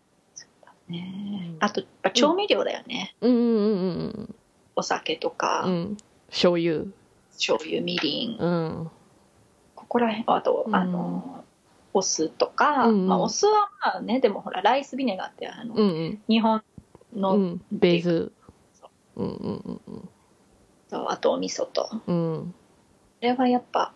[0.88, 1.56] ね。
[1.60, 3.16] あと、やっぱ調味料だよね。
[3.22, 4.36] うんうんうん
[4.76, 5.74] お酒とか、うん。
[5.74, 5.98] うん。
[6.28, 6.86] 醤油。
[7.32, 8.92] 醤油、みりん、うん。
[9.76, 11.46] ここら辺、あと、うんあの、
[11.94, 16.24] お酢とか、うんうんまあ、お酢はまあね、でもほら、ライスビネガーって、あの、うんうん。
[16.28, 16.64] 日本
[17.14, 17.62] の、うん。
[17.72, 18.32] ベーズ
[18.74, 18.90] そ。
[19.16, 20.10] うんうんうん
[20.92, 22.34] とあとお味噌と、こうん。
[22.34, 22.56] うん。
[23.22, 23.94] れはやっぱ、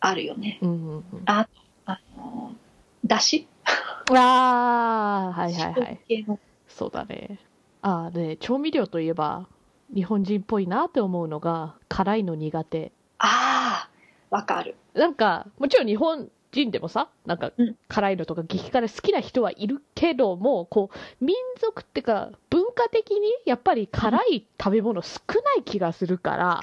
[0.00, 0.58] あるよね。
[0.62, 1.04] うんうんうん。
[1.26, 1.46] あ
[1.84, 2.54] あの、
[3.04, 3.46] だし？
[4.10, 6.00] ああ、はいはいはい。
[6.66, 7.38] そうだね。
[7.82, 9.48] ああ、で、調味料といえば、
[9.94, 12.92] 日本人っぽいなって思うのが、辛いの苦手。
[13.18, 14.76] ああ、わかる。
[14.94, 26.60] なんか、もちろん日本人でもさ、なんかうん、辛いのとか激辛好きな人はいるけども、こう、民族ってか、文化的にやっぱり辛い食べ物少ない気がするから。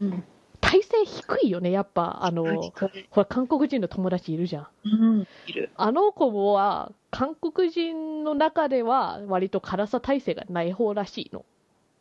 [0.00, 0.24] うん。
[0.60, 2.70] 体勢低いよね、やっぱ、あの、
[3.10, 4.66] ほら、韓国人の友達いるじゃん。
[4.84, 5.70] うん、いる。
[5.76, 11.44] あの子は、韓国人の中では、割と辛さ耐性がない方らしいの。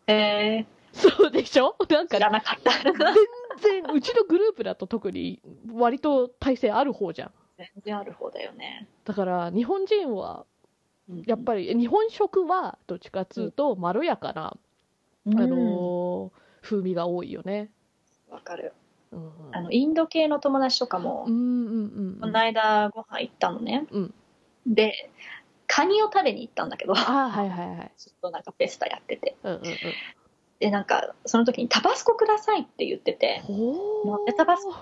[0.08, 1.76] えそうでしょ？
[1.89, 2.72] なんー、か知らなかった。
[2.84, 2.93] 全
[3.58, 5.41] 然、うちのグループだと特に
[5.74, 7.32] 割と体勢ある方じゃん。
[7.58, 8.88] 全然ある方だよね。
[9.04, 10.46] だから日本人は、
[11.26, 14.58] やっぱり、日本食はどっちかっつうとまろやかな、
[15.26, 17.72] りあのー風味が多いよね。
[18.30, 18.74] わかる。
[19.12, 22.20] うん、あの、インド系の友達とかもうん、うんうん。
[22.20, 23.88] この間ご飯行ったのね。
[23.91, 24.13] うん
[24.67, 25.10] で、
[25.65, 27.91] カニを食べに行ったんだけど、はいはいはい。
[27.96, 29.36] っとなんかフェスタやってて。
[29.43, 29.74] うんうんうん。
[30.60, 34.74] で、なんか、その時にタバスコくださいって言ってて、ほなんでタバスコ？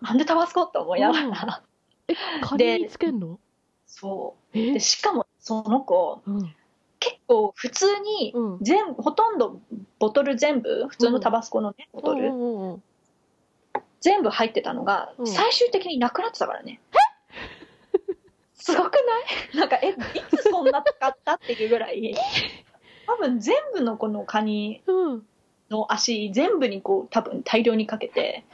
[0.00, 1.62] なんでタバスコって思いながら、
[2.08, 3.38] え、カニにつけんの？
[3.86, 4.58] そう。
[4.58, 4.72] え？
[4.72, 6.54] で、しかもその子、うん。
[6.98, 8.58] 結構普通にうん。
[8.96, 9.60] ほとんど
[9.98, 12.82] ボトル全部、普通のタバスコのね、ボトル、うんうんうん
[14.00, 15.26] 全部入ってたのが、うん。
[15.26, 16.78] 最終的になくなってたからね。
[18.54, 18.98] すごくな
[19.54, 19.56] い？
[19.56, 19.94] なんか、え、い
[20.36, 21.34] つそんな使った？
[21.34, 22.14] っていうぐらい、
[23.06, 25.22] 多分全部のこのカニうん。
[25.70, 28.44] の足、全部にこう、多分大量にかけて、へ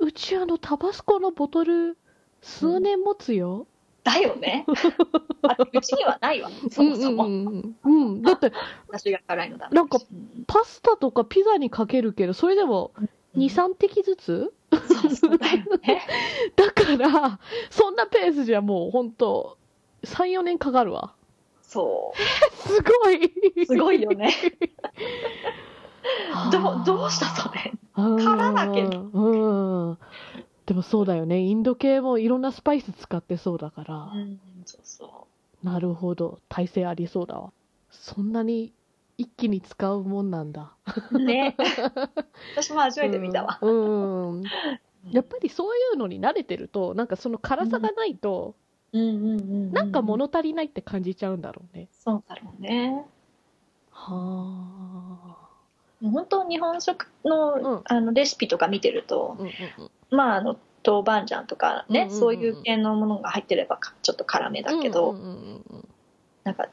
[0.00, 1.96] ーうちあのタバスコのボトル
[2.42, 3.66] 数年持つよ。
[4.02, 4.66] だよね。
[5.42, 7.24] あうちにはないわ、そもそも。
[7.24, 8.22] うんうんうんうん。
[8.22, 8.52] だって
[8.88, 12.90] 私が辛いのだなんかうんパスタとかピザにかけるけど、それでも
[13.34, 14.52] 2、3滴ずつ？
[14.70, 14.78] だ
[16.72, 17.38] から、
[17.70, 19.56] そんなペースじゃもうほんと、
[20.02, 21.14] 3、4年かかるわ。
[21.74, 22.12] そ
[22.66, 23.26] すごい。
[23.62, 23.66] う。
[23.66, 24.30] すごいよね。
[26.52, 27.72] どどうしたそれ？
[27.96, 29.98] うん辛だけどうん。
[30.66, 31.40] でもそうだよね。
[31.40, 33.94] インド系もいろんなスパイス使ってそうだから。
[34.14, 35.26] うん、そうそ
[35.62, 36.38] なるほど。
[36.48, 37.52] 耐性ありそうだわ。
[37.90, 38.72] そんなに
[39.18, 40.72] 一気に使うもんなんだ。
[41.12, 41.18] う。
[41.18, 41.56] ね。
[42.54, 43.58] 私も初めて見たわ。
[43.60, 44.30] うん。
[44.32, 44.42] うん
[45.10, 48.54] やっぱりそういうのに慣れてると、なんかその辛さがないと。
[48.94, 51.88] なんか物足りないって感じちゃうんだろうね。
[51.92, 53.04] そうだろうね。
[53.90, 55.44] はあ。
[56.02, 59.52] 本当日本食の,、うんあのレシピとか見てると、うんうん
[60.10, 60.16] うん。
[60.16, 65.88] まああの豆板醤とかね、うんうんうんうんそういう系のものが入ってればかちょっと辛めだけど、うんうんうん
[66.44, 66.68] なんか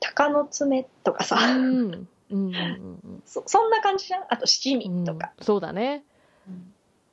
[0.00, 1.62] 鷹の爪とかさ、うん。
[1.62, 4.24] うんうんうんうん そそんな感じじゃん？
[4.28, 6.04] あと七うん味とか、そうだね。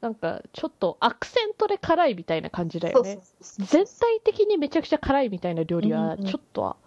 [0.01, 3.19] うんなんかちょっとアクセントで辛いみたいな感じだよね。
[3.41, 6.77] 全体的にめちゃくちゃ辛いみたいな料理はちょっとは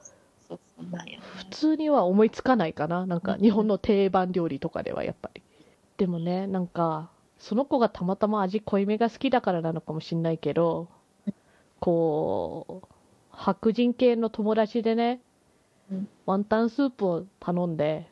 [0.49, 3.05] 普通には思いつかないかな。
[3.07, 5.43] なんか日本の定番料理とかではやっぱり。
[5.99, 10.89] でもね、なんかその子がたまたま味濃いめが好きだからなのかもしんないけど、
[11.79, 12.87] こう、
[13.31, 15.21] 白人系の友達でね
[15.91, 18.09] うん、ワンタンスープを頼んで、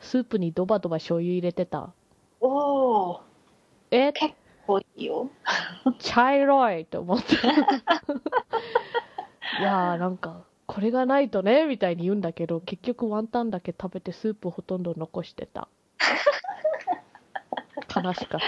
[0.00, 1.92] スープにドバドバ醤油入れてた。
[2.40, 3.20] おお
[3.90, 4.12] え？
[4.12, 4.34] 結
[4.66, 5.30] 構いいよ
[5.98, 7.34] 茶色いと思って。
[7.34, 7.38] い
[9.62, 15.68] やーなんか、これがないとね、みたいに言うんだけど、結局ワンタンだけ食べてスープほとんど残してた。
[17.94, 18.46] 悲しかった。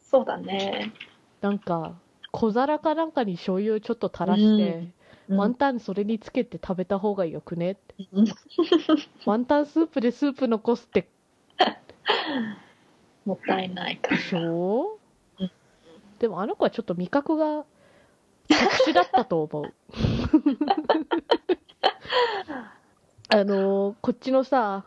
[0.00, 0.92] そうだね
[1.40, 1.94] なんか、
[2.30, 4.88] 小皿かなんかに醤油ちょっと垂らして、
[5.28, 7.94] ワンタンそれにつけて食べた方がよくねって。
[8.12, 8.24] うん
[9.24, 11.08] ワンタンスープでスープ残すって
[13.24, 14.98] もったいないかでしょ
[15.38, 15.50] うん
[16.18, 17.64] でもあの子はちょっと味覚が
[18.48, 19.74] 特殊だったと思う。
[23.28, 24.84] あのーこっちのさ、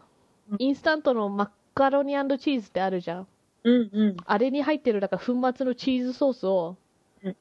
[0.60, 3.28] インスタントのマカロニチーズってあるじゃん。
[3.64, 6.78] うんうんあれに入ってるだから粉末のチーズソースを
[7.24, 7.36] うん、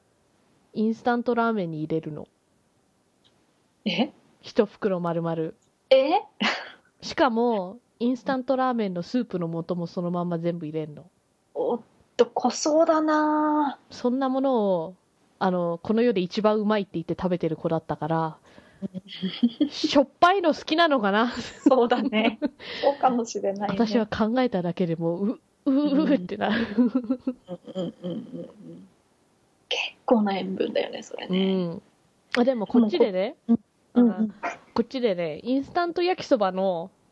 [0.73, 2.27] インスタントラーメンに入れるの。
[3.85, 4.11] え？
[4.41, 5.51] 一袋丸々。
[5.91, 6.21] え？
[7.01, 11.05] しかも、インスタントラーメンのスープの素もそのまんま全部入れんの。
[11.53, 11.79] おっ
[12.17, 13.79] と濃そうだな。
[13.89, 14.95] そんなものを、
[15.39, 18.37] あの、この世で一番うまいって言って食べてる子だったから、
[19.69, 21.31] しょっぱいの好きなのかな？
[21.67, 22.39] そうだね。
[22.83, 26.67] そうかもしれない、ね、私は考えただけでもう、う、う、うってなる。
[26.77, 28.11] うんうんうんうん。
[28.11, 28.87] うん
[29.67, 31.81] 結構な塩分だよねそれうね、ん。
[32.37, 33.59] あ、でもこっちでね、うん。
[33.93, 34.33] あうん
[34.75, 37.04] こっちでね、インスタント焼きそばの、うん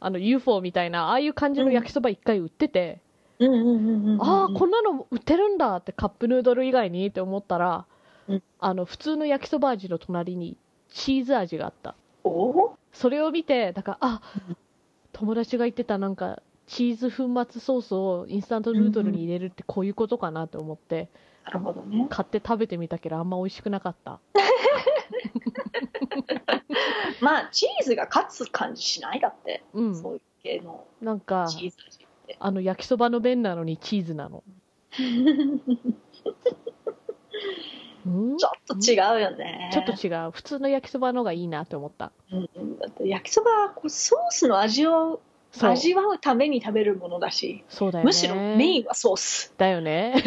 [0.00, 3.00] あの UFO みたいな、ああいう感じの焼きそば一回売ってて、
[3.38, 7.84] ああ、こんなの売ってるんだってカップヌードル以外にって思ったら、
[8.28, 8.42] うん。
[8.60, 10.56] あの、普通の焼きそば味の隣に
[10.90, 11.94] チーズ味があった。
[12.24, 14.56] おそれを見て、だから、あうん、
[15.12, 21.08] 友達が言ってたなんか、チーズ粉末ソースをインスタントヌードルに入れるってこういうことかなと思って、
[21.44, 22.06] なるほどね。
[22.10, 24.18] 買って食べてみたけど、あんま美味しくなかった。
[27.20, 29.94] まあチーズが勝つ感じしないだって、うん。
[29.94, 34.42] そういう系のなんか、チーズ味ってあの、焼きそばの麺なのにチーズなの。
[38.06, 38.36] うん？
[38.38, 40.30] ちょっと違うよねちょっと違う。
[40.30, 42.12] 普通の焼きそばの方がいいなって思った。
[42.30, 45.20] うんうんだって焼きそばはこうソースの味を。
[45.62, 48.06] 味わうために食べるものだしそうだよね。
[48.06, 50.22] むしろメインはソースだよね。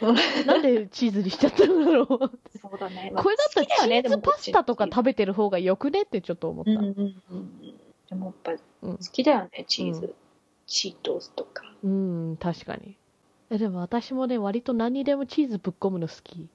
[0.00, 2.08] うんなんでチーズにしちゃったんだろう。
[2.08, 6.70] そうだね、 これだったらチーズパスタとかべ食べてる方がよくねってちょっと思った。
[6.72, 7.74] うんうんうんうん
[8.08, 10.14] でもやっぱりうん好きだよね、チーズ、う
[10.66, 12.96] チートスとかうん、確かに。
[13.50, 16.48] えでも私もね、割と何にでもチーズぶっ込むの好き。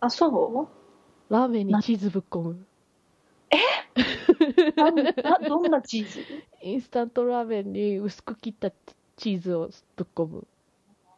[0.00, 1.32] あそう？
[1.32, 2.66] ラーメンにチーズぶっ込む。
[4.76, 6.20] ななどんなチーズ？
[6.64, 8.70] インスタントラーメンに薄く切った
[9.16, 10.46] チーズをぶっ込む。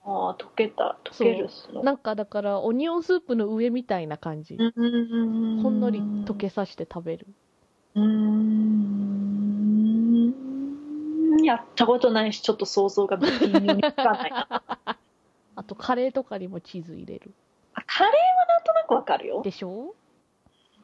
[0.04, 4.56] ああ溶けた溶けるっすのなんかだから、オニオンスープの上みたいな感じ。
[4.56, 4.86] うんうん
[5.56, 7.26] うんほんのり溶けさして食べる。
[7.94, 10.34] うーん
[11.44, 14.48] やったことないしちょっと想像が微妙につかないな
[15.54, 17.32] あと、カレーとかにもチーズ入れる。
[17.74, 19.94] あカレーはなんとなくわかるよでしょ？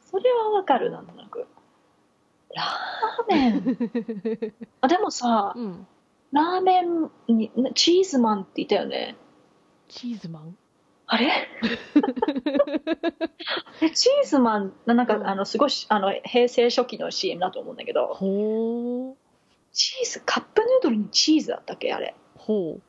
[0.03, 1.47] それはわかるなんとなく
[2.55, 4.55] ラーメン。
[4.81, 5.87] あでもさうん。
[6.33, 9.17] ラーメンにチーズマンって言ったよね。
[9.89, 10.57] チーズマン？
[11.07, 11.31] あれ？
[13.83, 15.27] えチーズマンななんか、うん。
[15.27, 18.07] あのすごいあの平成初期の CM だと思うんだけど。
[18.15, 19.15] ほー。
[19.73, 21.93] チーズカップヌードルにチーズだったっけ？
[21.93, 22.15] あれ。
[22.37, 22.83] ほう。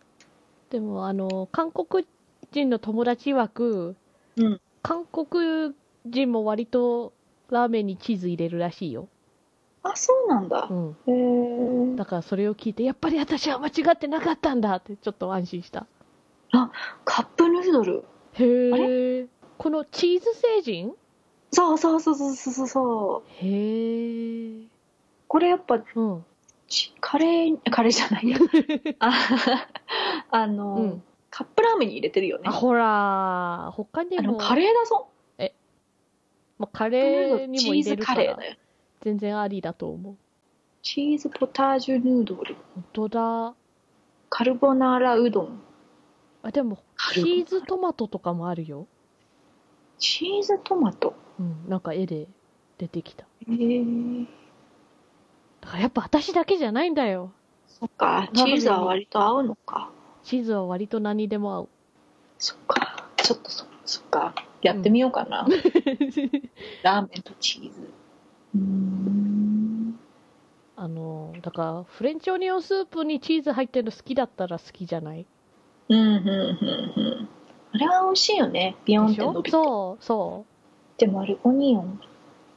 [0.69, 2.07] でも、あの、韓国
[2.51, 3.95] 人の友達曰く、
[4.37, 4.61] うん。
[4.81, 5.73] 韓国
[6.05, 7.13] 人も割と
[7.49, 9.07] ラーメンにチーズ入れるらしいよ。
[9.83, 10.67] あそうなんだ。
[10.69, 10.97] う、ん。
[11.07, 15.85] へえだからそれを聞いて、やっぱり私は間違ってなかったんだってちょっと安心した。
[17.05, 18.05] カップヌードル。
[18.33, 19.27] へえ。
[19.57, 20.95] このチーズ星人？
[21.51, 23.45] そうそうそうそうそうそう。
[23.45, 24.67] へえ。
[25.27, 26.25] これやっぱうん。
[26.67, 28.29] ちカレーカレーじゃない。
[28.29, 28.37] や
[28.99, 29.67] あ
[30.31, 31.03] あの、うん。
[31.29, 32.43] カップラーメンに入れてるよね。
[32.45, 35.07] あ、ほら、他にも、カレーだぞ。
[36.59, 38.55] まあ、カレーにも入れるからチーズカレーだよ
[39.03, 40.15] 全然ありだと思う。
[40.81, 43.53] チーズポタージュヌードル本当だ。
[44.29, 45.61] カルボナーラうどん
[46.41, 46.79] あ、でも、
[47.13, 48.87] チーズトマトとかもあるよ。
[49.99, 51.13] チーズトマト？
[51.39, 52.27] うん、なんか絵で
[52.77, 53.23] 出てきた。
[53.23, 53.83] へえ
[55.61, 57.31] だからやっぱ私だけじゃないんだよ。
[57.67, 59.89] そっかチーズは割と合うのか
[60.23, 61.69] チーズは割と何にでも合う。
[62.37, 63.07] そっか。
[63.17, 64.33] ちょっとそ、そっか。
[64.61, 65.47] やってみようかな。
[66.83, 67.89] ラーメンとチーズ。
[68.55, 69.99] うーん。
[70.75, 75.25] あのだからフレンチオニオンスープにチーズ入ってるの好きだったら好きじゃない？
[75.89, 77.29] うん、うん、うん、うん。
[77.73, 78.75] あれは美味しいよね。
[78.85, 79.51] ビヨンってょ伸びて。
[79.51, 80.45] そうそ
[80.97, 81.99] でもあれ、オニオン。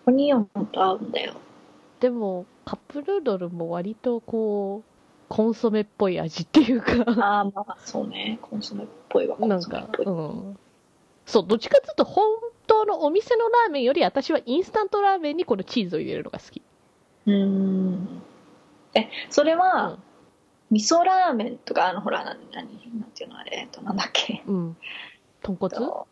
[0.06, 1.32] オニオンと合うんだよ。
[1.32, 4.90] うでもカップヌードルも割とこう
[5.28, 8.38] コンソメっぽい味っていうかああ、まあ、そうね。
[8.42, 10.06] コンソメっぽいわ、コなんかンソメっぽい。
[10.06, 10.10] う
[10.52, 10.58] ん
[11.24, 12.24] そうどっちかっていうと本
[12.66, 16.62] 当のお店のラーメンより私はインスタントラーメンにこのチーズを入れるのが好き
[17.26, 18.22] うーん。
[18.94, 19.98] え、それは、うん
[20.68, 24.42] 味噌ラーメンとか、あの、ほら、な何、なんていうのあれ、えっと、なんだっけ。
[24.48, 24.76] うん
[25.40, 25.76] 豚骨？
[25.76, 26.08] と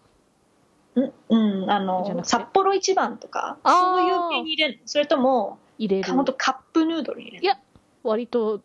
[0.94, 7.44] うん、うん、あの、札幌一番とか、そういう系に入れるのそれとも、入れるカップヌードルに入れる？
[7.44, 7.58] いや
[8.04, 8.60] 割と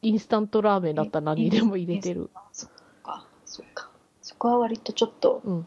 [0.00, 2.30] インスタントラーメンだったら何にでも入れてる。
[2.34, 2.70] あそっ
[3.02, 3.90] か、そっか。
[4.22, 5.66] そこは割とちょっと、うん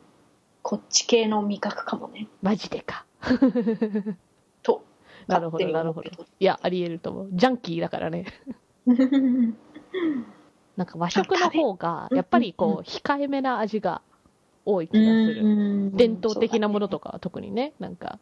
[0.62, 2.28] こっち系の味覚かもね。
[2.42, 3.06] マジでか
[4.64, 4.84] と。
[5.28, 8.26] なるほどなるほどいやありえると思うジャンキーだからね
[10.76, 14.02] なんか和食の方がやっぱりこう控えめな味が
[14.66, 17.10] 多い気がする伝統的なものとか。
[17.10, 18.20] かは特にねなんか。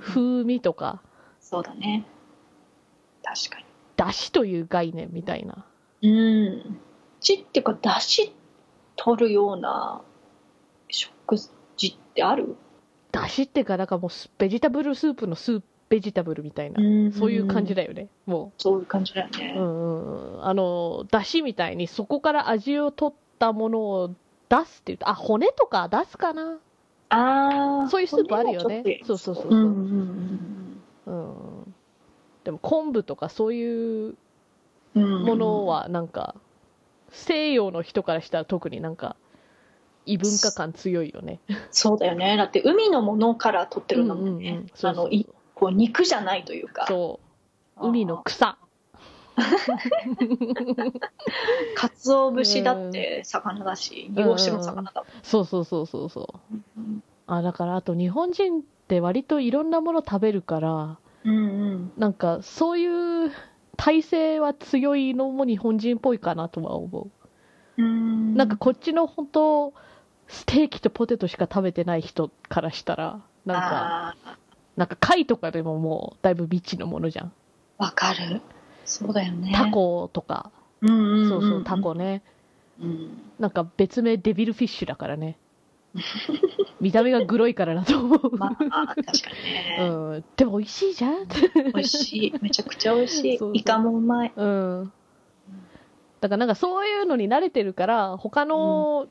[0.00, 1.02] 風味とか
[1.40, 2.06] そうだね。
[3.22, 5.66] 確かだしという概念みたいな
[6.00, 6.10] に。
[6.10, 6.78] うん。
[7.20, 8.32] ちっていうか、だし
[8.96, 10.02] 取るような
[10.88, 11.50] 食事
[12.24, 12.56] ってある？
[13.12, 16.78] だしっていうかなんかもうスベジタブルスープのスープベジタブルみたいな
[17.12, 19.54] そういう感じだよねもそういう感じだよね。
[19.56, 20.44] ううんうん。
[20.44, 24.14] あのだしみたいにそこから味を取ったものを
[24.50, 26.58] 出すっていうとあ骨とか出すかな？
[27.08, 27.88] ああ。
[27.88, 29.00] そういうスープあるよね。
[29.04, 29.50] そうそうそうそう。
[29.50, 31.74] うんうんうん
[32.44, 34.16] でも昆布とかそういう。
[34.94, 36.34] ものはなんか
[37.10, 39.16] 西洋の人からしたら特になんか
[40.12, 41.40] 異文化感強いよね。
[41.70, 42.36] そうだよね。
[42.36, 44.64] だって海のものから取ってるんだもんね。
[44.82, 46.86] あの、いこう肉じゃないというか。
[46.86, 47.20] そ
[47.80, 47.88] う。
[47.88, 48.58] 海の草。
[51.76, 55.10] かつお節だって魚だし、煮干しも魚だもん。
[55.22, 56.54] そうそうそうそうそう。
[56.76, 61.40] うんあだからあと日本人って割といろんなもの食べるからうんう
[61.74, 61.92] ん。
[61.98, 63.30] なんかそういう
[63.76, 67.10] 体制は強いのも日本人っぽいかなとは思
[67.76, 68.34] う、うん。
[68.34, 69.74] なんかこっちの本当
[70.28, 74.38] ステーキとポテトしか食べてない人からしたらなんかあ
[74.76, 77.30] なんか貝とかでももうだいぶ未知のものじゃんー
[77.78, 78.42] わかる。
[78.84, 79.52] そうだよね。
[79.54, 79.66] タ。
[79.70, 81.28] コとか、うんうんうん。
[81.28, 81.94] そうそうタコ。
[81.94, 82.22] ね
[82.80, 83.18] うん。
[83.38, 85.36] なんか別名デビルフィッシュだからね
[86.80, 89.78] 見た目がグロいからだと思う、まあ、確かにね。
[89.80, 89.84] う
[90.18, 91.26] ん、でも美味しいじゃん
[91.74, 92.34] 美味しい。
[92.40, 93.56] めちゃくちゃ美味しいそうそう。
[93.56, 94.32] イカもうまい。
[94.34, 94.92] うん。
[96.20, 99.08] だからなんかそういうのに慣れてるから、他の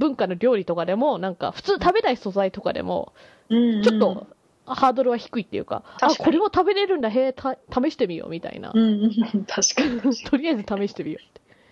[0.00, 3.12] 文化の料理とかでも、なんか普通食べない素材とかでも、
[3.50, 4.26] うんちょっと
[4.64, 8.78] ハードルは低いっていうか、あ、確かにこれも食べれるんだ、へえ、た試してみようみたいなう。
[8.78, 9.44] んうん。
[9.44, 10.00] 確かに。
[10.24, 11.18] とりあえず試してみよ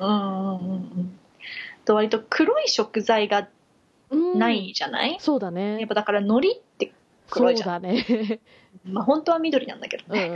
[0.00, 1.18] うんうんうんうん。
[1.84, 3.48] と割と黒い食材が
[4.10, 4.16] う。
[4.16, 5.86] うんないじゃない、そうだやっね。
[5.86, 6.92] ぱだから海苔って
[7.30, 7.82] 黒いじゃん。
[7.82, 8.40] だね。
[8.84, 10.28] まあ本当は緑なんだけどうね。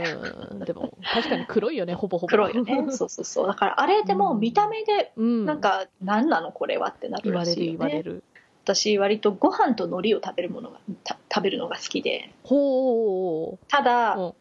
[0.55, 0.59] ん。
[0.59, 2.27] でも、確かに黒いよね、ほぼほぼ。
[2.27, 2.85] 黒いよね。
[2.91, 3.47] そうそうそう。
[3.47, 5.45] だからあれでも見た目で、うん。
[5.45, 7.77] なんか、何なのこれはってなる言われるらしいよね。
[7.77, 8.23] 言われる。
[8.63, 12.29] 私、割とご飯と海苔を食べるものが、た食べるのが好きで。
[12.43, 13.65] ほう。
[13.67, 14.33] ただ、うん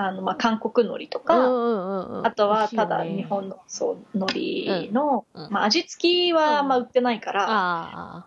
[0.00, 1.68] あの、まあ、韓国海苔とうんか、うんう
[2.14, 2.26] んうん。
[2.26, 4.26] あとはただね日本の、そう、海
[4.68, 8.26] 苔の、まあ、味付きはあんま売ってないから、あ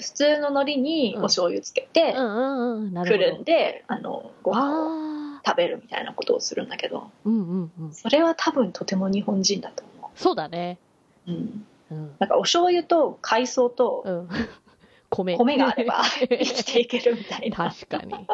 [0.00, 3.16] 普通の海苔にお醤油つけてくど。
[3.16, 5.18] るんで、あの、ご飯を。
[5.48, 7.92] 食べるみたいなことをするんだけど、うんうんうん。
[7.94, 10.78] それは多分とても日本人だと思そうだね。
[11.26, 11.30] う。
[11.32, 11.66] うん。
[11.90, 12.16] うん。
[12.18, 14.28] なんかお醤油と海藻とうん。
[15.10, 15.36] 米。
[15.38, 17.56] 米があれば 生きていけるみたいな。
[17.56, 18.26] だ確かに。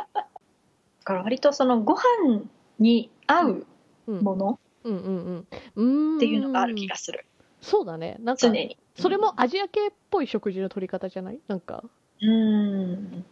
[1.05, 2.42] から割とそのご飯
[2.79, 3.66] に合う
[4.07, 4.20] うん。
[4.20, 5.48] ものうんうんうん。
[5.77, 6.16] うーん。
[6.16, 7.24] っていうのがある気がする。
[7.64, 8.16] そうだね。
[8.20, 8.77] なんか常、に。
[8.96, 11.40] それもアジア系っぽい食事の取り方じゃない？
[11.48, 11.83] なんか、
[12.20, 13.25] うん。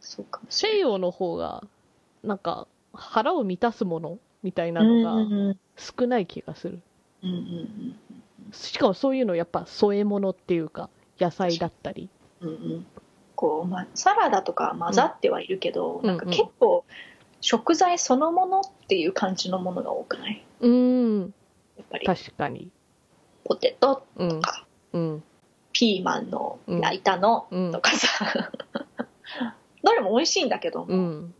[0.00, 1.62] そうかもしれ西洋の方が、
[2.24, 4.82] なんか、腹を満たすものみたいな。
[4.82, 6.82] のがうんうん少ない気がする。
[7.22, 7.96] うんうん
[8.52, 12.10] しかもそういうのやっぱ添え物っていうか、野菜だったり。
[12.40, 12.86] うんうん
[13.34, 16.84] こう、まあ、サラダとか混ざってはいるけど、うんなんか結構
[17.40, 20.44] 食材そのものっていう感じのものが多くない？
[20.60, 21.34] うーん。
[21.78, 22.70] やっぱり確かに。
[23.44, 24.28] ポテトうん。
[24.28, 25.22] とか、うん。
[25.72, 28.08] ピーマンの焼いたのうんとかさ、
[29.82, 31.34] どれも美味しいんだけども、うん。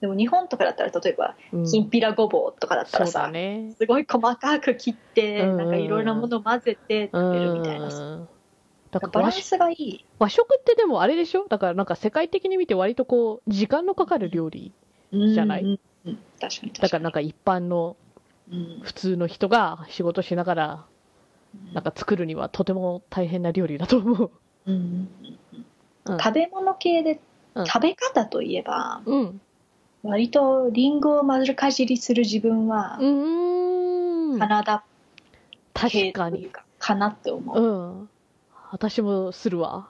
[0.00, 1.64] でも日本とかだったら例えばうん。
[1.66, 3.74] きんぴらごぼうとかだったらさ、だね。
[3.78, 8.28] すごい細かく切って、うんなんかいろいろなものを混ぜて食べるみたいなさ、うん
[8.90, 10.04] だからバランスがいい。
[10.18, 11.46] 和食ってでもあれでしょ？
[11.48, 14.72] だからなんか世界的に見て割とこう、時間のかかる料理。
[15.12, 15.62] じゃない？
[15.62, 16.72] うんうん確かに。
[16.72, 17.96] だからなんか一般の
[18.50, 20.86] うん普通の人が仕事しながら、
[21.72, 24.30] なんか作るにはとても大変な料理だと思う。
[24.66, 25.08] うん
[26.06, 27.20] 食べ物系で、
[27.54, 29.40] うん食べ方といえば、うん。
[30.02, 34.38] 割とリンゴを丸かじりする自分はう、ーん。
[34.38, 34.84] カナダ
[35.74, 36.38] 確系かに。
[36.38, 37.60] というか、かなって思う。
[37.60, 38.08] うん。
[38.70, 39.88] 私もするわ。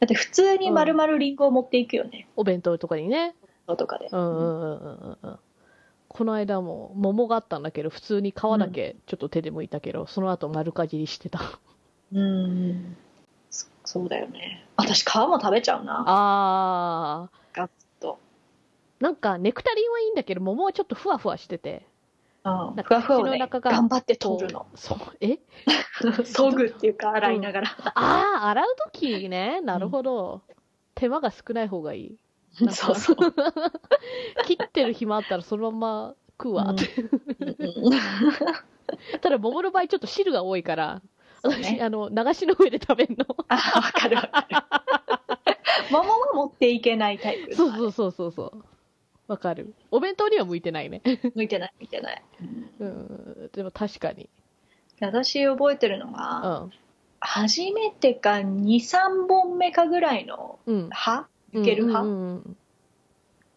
[0.00, 2.26] だって普通に丸々リンゴを持っていくよね。
[2.36, 3.34] お弁当とかにね。
[3.78, 4.08] とかで。
[4.10, 5.38] うんうんうんうんうん。
[6.12, 11.40] この間も桃があったんだけど、普通に皮だけちょっと手で剥いたけど、その後丸かじりしてた。
[12.12, 12.96] うん。
[13.48, 14.66] そそうだよね。
[14.76, 16.04] 私皮も食べちゃうな。
[16.06, 18.18] あガッツと。
[19.00, 19.04] ー。
[19.04, 21.86] なんかネクタリンはいいんだけど、桃はちょっとふわふわしてて。
[22.42, 24.66] うんなんかふわふわをが頑張って取るの。
[24.74, 24.98] そう。
[25.20, 25.38] え？
[26.26, 27.68] そぐっていうか、洗いながら。
[27.94, 29.60] ああ、洗うときね。
[29.60, 30.42] なるほど。
[30.96, 32.18] 手間が少ない方がいい。
[32.52, 33.16] そうそう。
[34.46, 35.78] 切ってる暇あったらそのま
[36.08, 36.88] ま食うわって。
[37.38, 37.92] うん
[39.20, 41.00] ただ、桃の場合ちょっと汁が多いから、
[41.42, 43.24] 私、ねあの、流しの上で食べんの。
[43.48, 44.56] あ、わかるわかる。
[45.90, 47.54] 桃は持っていけないタイプ。
[47.54, 48.64] そうそうそうそうそう。
[49.28, 49.74] わかる。
[49.90, 51.02] お弁当には向いてないね。
[51.34, 52.22] 向いてない、向いてない。
[52.80, 53.50] うん。
[53.52, 54.28] でも確かに。
[55.00, 56.72] 私覚えてるのうが、ん。
[57.20, 60.88] 初めてか2、3本目かぐらいのうん。
[61.52, 62.56] 歯いける歯うんうんうん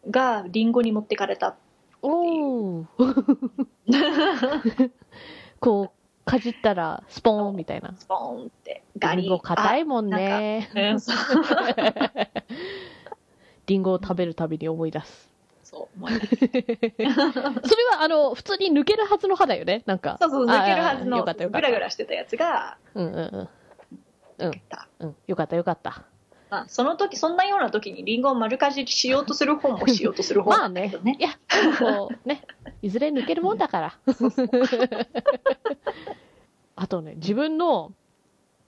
[0.10, 1.56] がリンゴに持ってかれた。
[2.02, 2.86] おお。
[5.60, 7.94] こう、かじったら、スポーンみたいな。
[7.98, 8.84] スポーンって。
[8.98, 10.70] ガリリンゴ硬いもんね。
[10.76, 10.98] ん
[13.66, 15.32] リンゴを食べるたびに思い出す。
[15.64, 16.56] そう思い出すそれ
[17.92, 19.84] は、あの、普通に抜けるはずの歯だよね。
[19.86, 20.18] なんか。
[20.20, 21.24] そうそう、抜けるはずあの。
[21.24, 24.48] グラグラしてたやつが、うんうんうん。
[24.48, 25.16] うんたうん。
[25.28, 26.04] よかったよかった。
[26.54, 31.18] まあ、その時、そんなような時にリンゴを丸かじりしようとする方もしようとする方 まあねなんだけどね。。
[31.20, 31.30] いや、
[31.80, 32.44] こう、ね。
[32.84, 33.98] いずれ抜けるもんだから。
[36.76, 37.92] あとね、自分の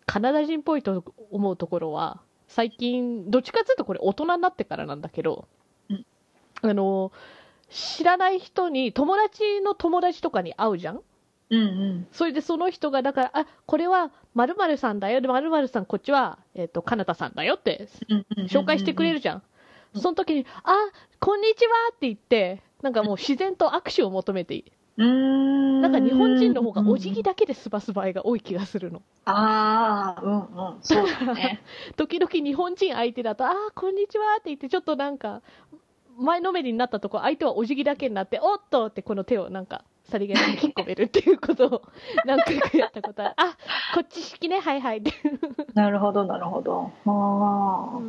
[0.08, 5.48] カナダ人っぽいと思うところは、最近、どっちかっていうとこれ大人になってからなんだけど、
[5.90, 6.06] うん
[6.64, 7.12] あの、
[7.70, 11.02] 知らない人に、友達の友達とかに会うじゃん？
[11.52, 11.64] うんう
[12.00, 12.08] ん。
[12.12, 15.22] それでその人が、だから、あ、これは〇〇さんだよ。
[15.22, 17.88] で、〇〇さん、こっちは、えっ、と、かなたさんだよって
[18.48, 19.38] 紹介してくれるじゃん。
[19.38, 19.42] うん
[19.98, 20.76] その時に、あ、
[21.22, 24.66] こんにちはって言って、なんかもう自然と握手を求めていい。
[24.98, 25.82] うーん。
[25.82, 29.02] なんか日本人の方がお辞儀だけで済ます場合が多い気がするの。
[29.24, 30.46] ああ、うんうん。
[30.82, 31.62] そうだね。
[31.96, 35.42] 時々日本人相手だと、あー、こんにちはって言って、ちょっとなんか、
[36.18, 41.82] 前のめりになったとこ、相手はお辞儀だけになって、おっとってこの手をなんか、さりげなく引っ込めるっていうことを
[42.26, 43.34] 何回かやったことある。
[43.38, 43.58] あ、
[43.94, 45.12] こっち式ね、はいはいって。
[45.74, 46.92] なるほど、なるほど。
[47.06, 48.02] ああ。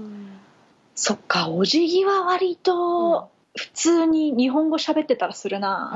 [0.94, 5.90] そっか、お辞儀は割と、普通に日本語喋ってたらするな。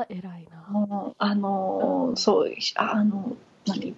[0.00, 0.66] あー、偉いな。
[0.72, 3.36] うんあのー、うんそう、ああの、
[3.66, 3.94] 何？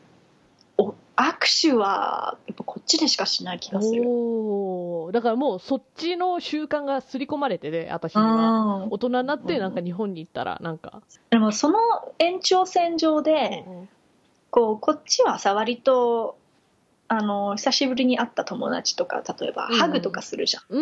[0.78, 4.02] お握手は、やっぱこっちでしかしない気がする。
[4.06, 8.84] おーだからもうそっちの習慣が刷り込まれてて、私には。
[8.84, 11.78] うん大人になってなんか日本に行ったらなんか、でもその
[12.18, 13.64] 延長線上で、
[14.50, 16.36] こうこっちはさ割と
[17.08, 20.80] あの久しぶりに会った友達とか例えばうんハグとかするじゃん「うー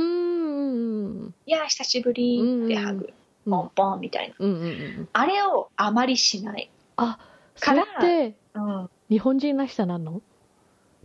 [1.26, 3.12] んいや久しぶり」ってハグ、
[3.46, 3.50] うん。
[3.50, 4.34] ポンポンみたいな。
[4.38, 7.18] うんうんうんあれをあまりしない、あ
[7.60, 10.22] からってうん、日本人らしさなんの？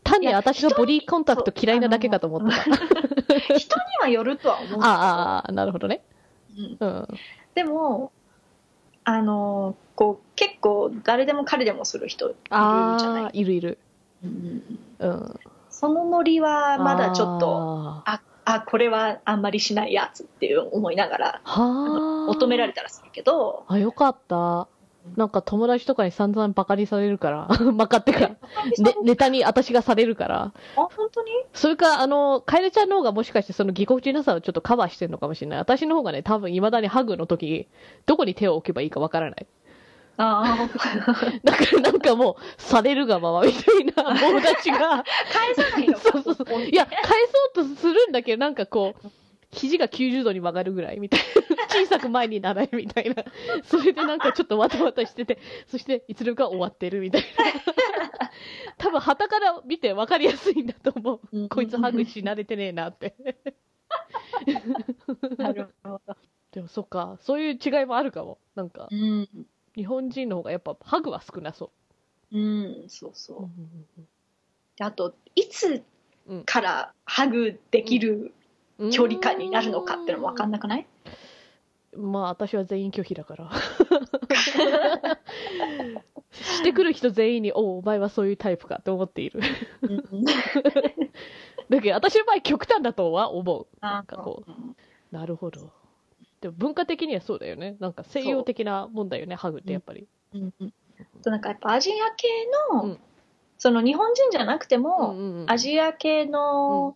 [0.09, 2.63] 単に私がボディコンタクト嫌いなだけかと思ってた。
[3.57, 6.01] 人にはよるとは思うんだけどああ、なるほどね。
[6.57, 7.07] うんうん。
[7.55, 8.11] でも
[9.03, 13.77] あのこう結構誰でも彼でもする人いるじゃない、、いるいる。
[14.23, 15.39] うんうん。
[15.69, 22.25] そのノリはまだちょっとあーああこれはあんまりしないやつっていう思いながらあは。
[22.27, 24.67] 求められたらするけどあ、よかった。
[25.15, 28.37] なんか友達とかに散々バカにされるから、 バカってか、ね、
[29.03, 30.41] ネタに私がされるから。
[30.43, 31.31] あ本当に？
[31.53, 35.59] それか、あの、カエルちゃんの方がもしかしてそのぎこちなさをちょっとカバーしてるのかもしれない。
[35.59, 37.67] 私の方がね、多分未だにハグの時、
[38.05, 39.47] どこに手を置けばいいかわからない。
[40.21, 40.67] ああ
[41.45, 46.11] だからなんかもう、されるがままみたいな 友達が、返さないのか？
[46.11, 46.61] そうそうそう。
[46.61, 46.97] いや、返
[47.53, 49.07] そうとするんだけど、なんかこう、
[49.51, 51.57] 肘が90度に曲がるぐらいみたいな。
[51.69, 53.23] 小さく前にならないみたいな。
[53.63, 57.27] それでなんかちょっとわたわたしてて、そしていつの間にか終わってるみたいな。
[58.77, 61.49] 多分、旗から見て分かりやすいんだと思う。
[61.49, 63.15] こいつハグし慣れてねえなって。
[65.37, 66.15] なるほど、
[66.51, 68.39] でもそっか、そういう違いもあるかも。
[68.55, 69.29] なんか、うん
[69.75, 71.71] 日本人の方がやっぱハグは少なそ
[72.31, 73.13] うん、そうう。
[73.15, 73.49] そ
[73.97, 74.01] う
[74.75, 75.83] であといつ
[76.45, 78.33] からハグできる
[78.91, 80.87] 距離感になるのかってのも分かんなくない、
[81.95, 83.51] まあ私は全員拒否だから。
[86.31, 89.41] してくる人全員におお前はそういうタイプかと思っている。
[91.69, 93.67] だけど私の場合極端だとは思う。
[93.81, 94.51] なんかこう。
[95.15, 95.71] なるほど。
[96.41, 97.77] でも文化的にはそうだよね。
[97.79, 100.53] なんか西洋的なもんだよねハグってやっぱり、うん。
[100.59, 100.73] うん、
[101.23, 102.27] となんかやっぱアジア系
[102.73, 102.99] の、うん、
[103.57, 106.95] その日本人じゃなくても、うんうんうん、アジア系の、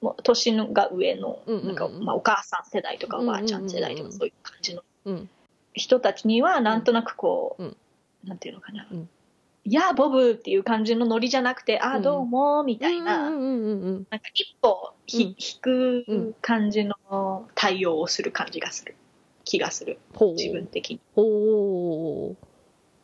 [0.00, 4.82] もう年が上の、なんかまあ、お母さん世代とかおばあちゃん世代とかそういう感じの
[5.74, 7.76] 人たちにはなんとなくこう、うん、
[8.24, 9.08] なんていうのかな、うん、
[9.64, 18.94] いやボブっていう感じのノリじゃなくて、ああどうもみたいな、なんか一歩ひ、引く感じの対応をする感じがする。
[19.44, 19.98] 気がする、
[20.36, 21.00] 自分的に。
[21.16, 22.36] ほ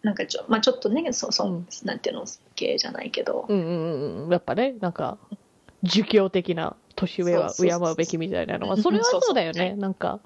[0.02, 5.16] なんかちょ,、まあ、ちょっとねそうそう、うん、なんていうの系じゃないけど、うんうんうん、やっぱねなんか
[5.84, 9.74] 儒教的な年上は敬うべきみたいなのはそれはそうだよね。
[9.76, 10.20] なんか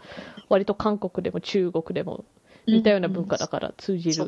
[0.49, 2.25] 割と韓国でも中国でも
[2.67, 4.27] 似たような文化だから通じる。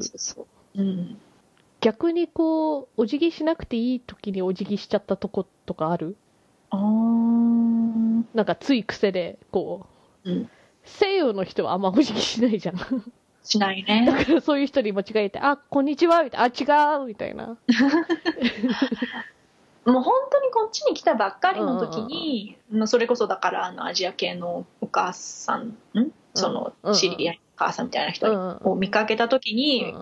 [1.81, 6.17] 逆にこう、お辞儀しなくていい時にお辞儀しちゃったとことかある？
[6.71, 6.77] あ
[8.35, 9.87] なんかつい癖で、こ
[10.25, 10.51] う、うん、
[10.85, 12.77] 西洋の人はあんまお辞儀しないじゃん。
[13.43, 14.05] しないね。
[14.13, 17.57] だからそういう人に間違えて、あ、こんにちは、みたいな、あ、違う、みたいな。
[19.91, 26.13] もう本当にこっちに来たばっかりの時に、うんうん、それこそだからあのアジア系のお母さん、ん？
[26.35, 26.49] そ
[26.83, 29.95] の知り合い母さんみたいな人を見かけた時に、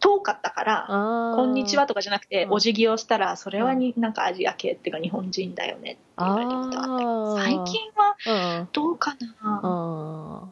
[0.00, 0.86] 遠かったから
[1.36, 10.50] 「こんにちは」とかじゃなくて、お辞儀をしたらそれはになんかアジア系っていうか日本人だよねって言われたことあって最近はどうかな、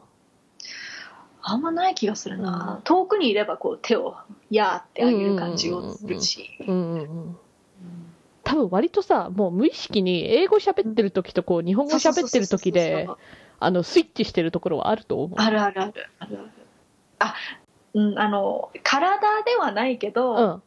[1.41, 4.15] あんまない気がするな、遠くにいればこう手を
[4.49, 6.49] 「やー」ってあげる感じをするし。
[8.49, 13.07] 多分割とさ、もう無意識に英語喋ってる時とこう日本語喋ってる時で、
[13.59, 15.39] あの、スイッチしてるところはあると思う。
[15.39, 15.93] あるあるある。
[16.17, 16.49] あるある。
[17.19, 17.35] あ、
[17.93, 20.61] うん、あの、体ではないけど、うん、あ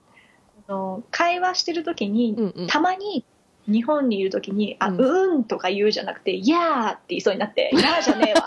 [0.68, 3.24] の会話してる時に、うんうん、たまに
[3.66, 8.46] 日本にいる時に、あ、うん、うんとか言うじゃなくて、いやーって言いそうになって、いやーじゃねえわ。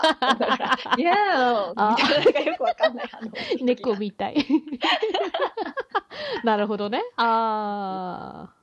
[0.96, 3.06] い やーみたいな、なんかよくわかんない。
[3.60, 4.36] 猫みたい。
[6.42, 7.02] なるほどね。
[7.16, 8.55] ああ、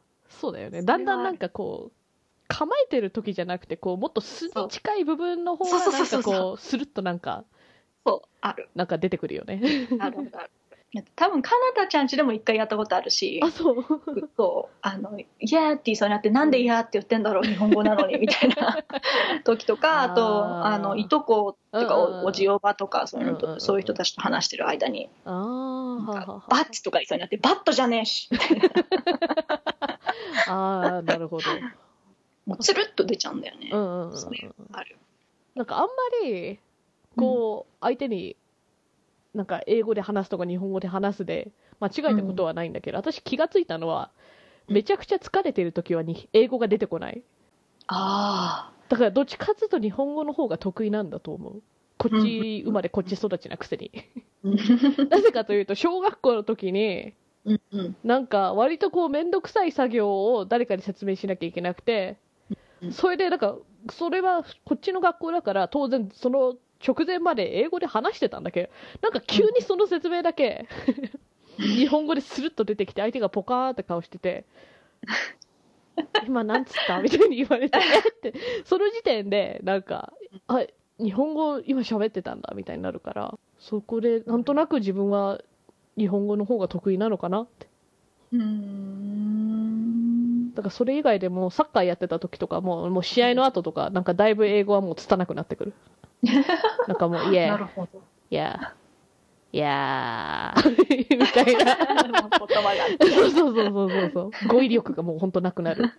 [0.43, 0.83] そうだよね。
[0.83, 7.45] だんだんなんかこう、構えてる時じゃなくて、こう、もっと素に近い部分の方が、なんかこう、スルッとなんか、
[8.05, 8.67] そう、ある。
[8.75, 9.61] なんか出てくるよね。
[9.99, 10.51] あるある。
[11.15, 13.85] 多分、かなたちゃんちでも一回やったことあるし、あ、そう。
[14.37, 18.83] そう、あの、いやーって言いそうになって、なんでいやーって言ってんだろう、日本語なのに、みたいな
[19.43, 29.92] 時とか、あと、あの、いとこっていうか、おじおばとか、そういうのそういう人たちと話してる間に、あバッチとか言いそうになって、バットじゃねえし、みたいな。
[30.47, 31.43] ああ、なるほど。
[32.45, 33.69] もうつるっと出ちゃうんだよね。
[33.71, 34.97] うんうんうん、そういうある。
[35.55, 35.89] なんかあんま
[36.25, 36.59] り、
[37.15, 38.35] こう、相手に、
[39.33, 44.11] なんか英語で話すとか日本語で話すで、間違えたことはないんだけど、うん、私気がついたのは、
[44.67, 47.21] めちゃくちゃ疲れてる時はに英語が出てこない。
[47.87, 48.73] ああ。
[48.89, 51.61] だからどっちかっていうと日本語の方が得意なんだと思う。
[51.97, 53.91] こっち生まれこっち育ちなくせに。
[55.09, 57.13] なぜかというと、小学校の時に、
[57.45, 62.17] うんうん、なんか割とこう面倒くさい作業を誰かに説明しなきゃいけなくて、
[62.91, 63.57] それで、なんか、
[63.91, 68.69] それはこっちの学校だから、当然、その直前まで英語で話してたんだけど、
[69.01, 70.67] なんか急にその説明だけ
[71.57, 74.45] 日本語でするっと出てきて、相手がポカーって顔してて、
[76.25, 77.81] 今なんつったみたいに言われて、っ
[78.21, 78.33] て、
[78.65, 80.13] その時点で、なんか、
[80.47, 80.65] あ、
[80.99, 85.39] 日本語今喋ってたんだみたいになるから、そこでなんとなく自分は
[85.97, 87.67] 日本語の方が得意なのかなって。
[88.33, 89.93] うん。
[90.53, 95.73] だからそれ以外でもサッカーやってた時とかももう試合の後とかなんかだいぶ英語はもう拙くなってくる。
[96.87, 97.69] なんかもう「いや。
[98.29, 98.73] いや。
[99.51, 101.75] いや みたいな。
[101.75, 104.47] 言葉がそうそうそうそうそう。
[104.47, 105.91] 語彙力がもう本当なくなる。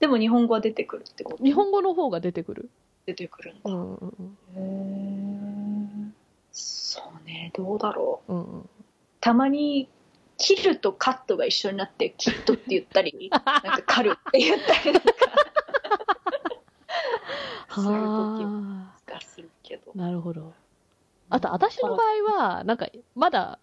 [0.00, 1.44] でも日本語は出てくるってこと？
[1.44, 2.70] 日本語の方が出てくる。
[3.04, 5.57] 出てくるんだ、うんうん、へえ
[6.58, 8.68] そうねどうだろう、うんうん、
[9.20, 9.88] たまに
[10.36, 15.12] 切るとカットが一緒になってキットって言ったり なんかカルって言ったりなんか
[17.68, 18.02] そういう
[19.06, 19.92] 時がするけど。
[19.94, 20.52] なるほど。
[21.30, 23.58] あと私の場合はなんかまだ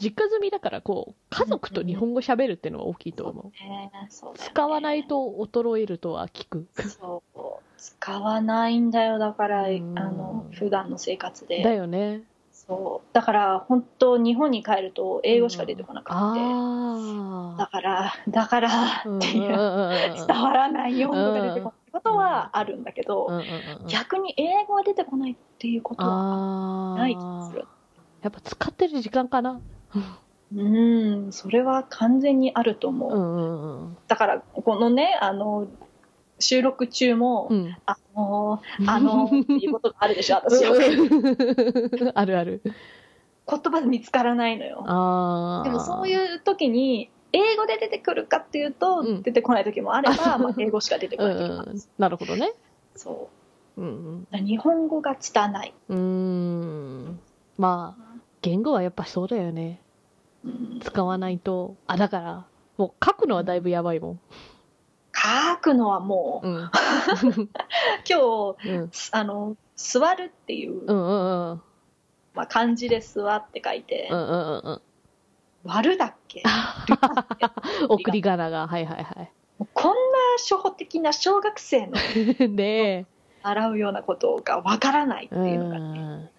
[0.00, 3.90] 実家住みだからこう家族と日本語喋るっていうのは大きいと思うね
[4.22, 7.40] うね、使わないと衰えるとは聞くそう
[7.76, 12.22] 使わないんだよだからあの普段の生活でだよね
[12.68, 19.04] そうだから本当日本に帰ると英語しか出てこなくて、あだからだからあ。
[19.08, 23.46] っていう、伝わらない日本語が出てこないことはあるんだけど、うんうんうん
[23.82, 27.64] うん逆に英語が出てこないっていうことはあない気がする。
[28.20, 29.60] やっぱ使ってる時間かな。
[30.54, 33.12] うん、それは完全にあると思う。
[33.12, 33.96] うんうんうん。
[34.08, 35.68] だから、このね、あの、
[36.38, 37.76] 収録中も、うん。
[37.86, 40.64] あの、あの、っていうことがあるでしょ、 私。
[40.64, 42.62] う んあるある。
[42.64, 44.82] 言葉見つからないのよ。
[45.64, 51.78] でもそういう時に、英語で出てくるかっていうと、うん出てこない時もあれば、まあ、英語しか出てこうなんい時もあるうん。
[51.98, 52.52] なるほどね。
[52.94, 53.28] そ
[53.76, 53.80] う。
[53.80, 55.74] うん日本語が拙い。
[55.88, 55.96] うん。
[55.96, 57.20] うーん。
[57.58, 59.80] まあ、言語はやっぱそうだよね。
[60.44, 61.76] うん使わないと。
[61.86, 64.20] あ、だから、もう書くのはだいぶやばいもん。
[65.54, 66.70] 書くのはもう、うん。
[68.08, 68.90] 今日、うん。
[69.12, 71.62] あの、座るっていう、うんうんうん。
[72.34, 74.80] まあ、漢字で座って書いて、うんうんうんうん。
[75.64, 76.42] 割るだっけ？
[77.88, 79.32] 送り仮名が、はいはいはい。
[79.74, 79.96] こんな
[80.38, 81.96] 初歩的な小学生の
[82.54, 83.06] で、
[83.42, 86.30] 習うようなことがわからないってういうのが、ね、ん。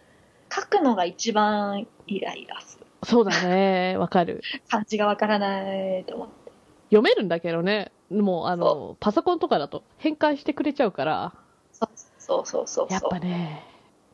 [0.51, 2.85] 書くのが一番イライラする。
[3.03, 3.95] そうだね。
[3.97, 4.41] わかる。
[4.69, 6.51] 漢字がわからないと思って。
[6.89, 7.91] 読めるんだけどね。
[8.11, 11.33] もう、あの、パソコンとかだと変換してくれちゃうから、
[11.71, 12.87] そうそうそうそう。
[12.89, 13.63] やっぱね、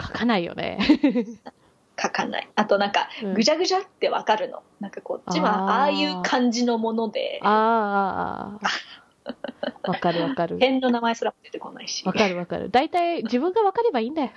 [0.01, 0.79] 書かないよね。
[2.01, 2.49] 書かない。
[2.55, 4.63] あとなんか、うんぐちゃぐちゃってわかるの。
[4.79, 8.67] なんかこっちはああいう感じのもので、ああ。
[9.87, 10.59] わかるわかる。
[10.59, 12.05] 辺の名前すら出てこないし。
[12.05, 12.69] わかるわかる。
[12.69, 14.31] 大体自分がわかればいいんだよ。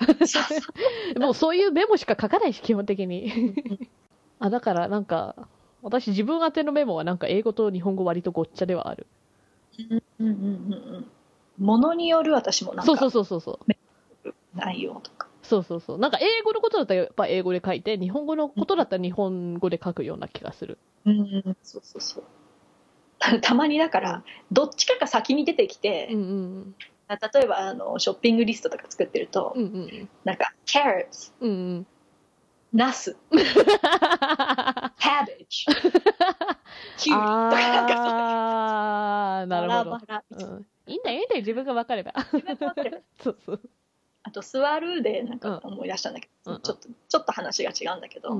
[1.19, 3.55] もうそういうメモしか書かないし、基本的に。
[4.39, 5.35] あ、だからなんか、
[5.83, 9.07] 私自分宛てのメモはなんか英語と日本語割とごっちゃではある。
[9.79, 11.07] うんうんうんうんうん。
[11.59, 14.35] ものによる私もなんそうそうかそうそうそう。
[14.55, 15.29] 内容とか。
[15.43, 15.99] そうそうそう。
[15.99, 20.79] なんか英語のことだったらやっぱ英語で書いて、日本語のことだったら日本語で書くような気がする。
[21.05, 22.25] うんうん、そうそうそう。
[23.41, 26.23] たまにだから、どっちかが先に出てきて、うんう
[26.61, 26.75] ん
[27.09, 29.65] 例えばあのショッピングリストとか作ってると、うん。
[29.65, 31.51] うんうんなんか、carrots、うん。
[31.51, 31.87] うん
[32.73, 32.79] うん。
[32.79, 33.17] ナス、
[34.99, 35.67] cabbage、
[36.97, 39.99] キュウリあー、そういうなるほどバ。
[39.99, 40.67] ラバラうん。
[40.87, 42.13] いいんだよ、いいんだよ、自分が分かれば。
[42.33, 43.61] 自分で分かれば そうそう。
[44.25, 48.31] あと、座るでなんか思い出したんだけど、うんちょっと、ちょっと話が違うんだけど、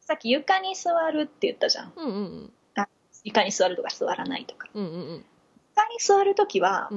[0.00, 1.92] さっき床に座るって言ったじゃん。
[1.96, 2.06] うん。
[2.06, 2.52] うんうん
[3.24, 4.68] 床に座るとか座らないとか。
[4.72, 4.84] うん。
[4.84, 5.24] うんうん
[5.76, 6.88] 床に座るときは。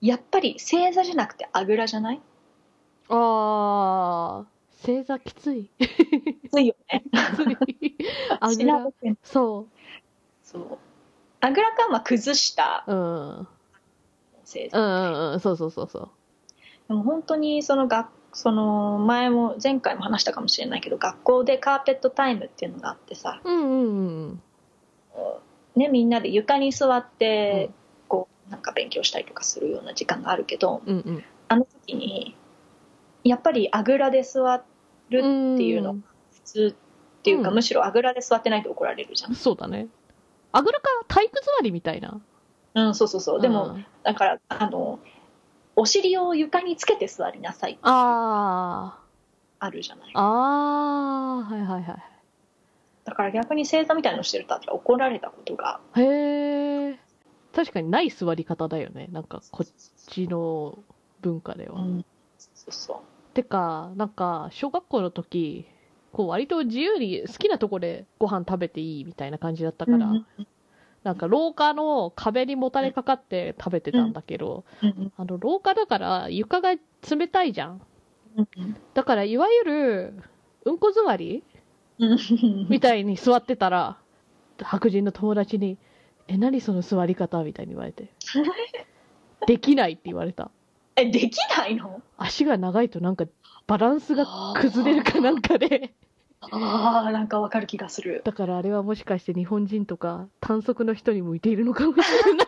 [0.00, 2.20] やっぱり正座じゃなくてあぐらじゃない？
[3.08, 4.46] あー、
[4.86, 5.68] 正座きつい。
[5.80, 7.02] ききついよね。
[7.34, 7.96] つい。
[8.38, 8.92] あぐら調べ。
[8.92, 9.66] てんそ
[10.44, 10.78] そう。
[11.40, 12.92] あぐらか、まあ、崩したう。
[12.92, 13.38] うん。
[13.38, 13.48] うん
[14.44, 14.78] 正座。
[14.78, 15.40] うんうん。
[15.40, 16.10] そうそうそうそう。
[16.86, 24.42] でも本当にその学その前も前回も話したかもしれないけど学校でカーペットタイムっていうのがあってさ、うんうんうん。
[25.74, 27.70] ね、みんなで床に座って
[28.08, 31.24] こうなんか勉強したりとかするような時間があるけどうんうん。
[31.48, 32.36] あの時に
[33.24, 34.62] やっぱりあぐらで座
[35.10, 35.22] るっ
[35.56, 36.00] ていうのが
[36.32, 39.34] 普通っていうか、うんむしろあぐらで座ってないと怒られるじゃん。
[39.34, 39.88] そうだね。
[40.52, 42.20] あぐらか体育座りみたいな。
[42.74, 43.40] うん、そうそうそう。
[43.40, 45.00] でも、うんだから、あの、
[45.74, 49.00] お尻を床につけて座りなさいあ
[49.58, 50.12] あるじゃないー。。
[50.14, 52.02] あー、はいはいはい。
[53.04, 55.80] だから逆に正座みたいなのしてるとあったら怒られたことが。
[55.96, 56.98] へえ。
[57.54, 59.08] 確かにない座り方だよね。
[59.10, 59.72] なんかこっ
[60.08, 60.78] ちの
[61.20, 61.80] 文化では。
[61.80, 62.04] うん。
[62.38, 62.96] そうそう。
[63.36, 65.66] てか、なんか小学校の時、
[66.10, 70.26] こう割と自由に好きなとこでご飯食べていいみたいな感じだったから、うん
[71.04, 76.70] なんか廊下の壁にもたれかかって食べてたんだけど、うんあの廊下だから床が
[77.08, 77.82] 冷たいじゃん。
[78.94, 80.14] だからいわゆる
[80.64, 81.44] うんこ座り
[82.00, 82.18] うん
[82.68, 83.98] みたいに座ってたら、
[84.60, 85.76] 白人の友達に、
[86.26, 87.44] え、何その座り方？
[87.44, 88.08] みたいに言われて。
[89.46, 90.50] できないって言われた。
[90.96, 92.02] え、できないの？
[92.16, 93.26] 足が長いとなんか
[93.66, 94.26] バランスが
[94.60, 95.94] 崩れるかなんかで。
[96.40, 98.22] ああ、なんかわかる気がする。
[98.24, 102.46] だからあれはもしかして日本人とか短足の人に向いているのかもしれない。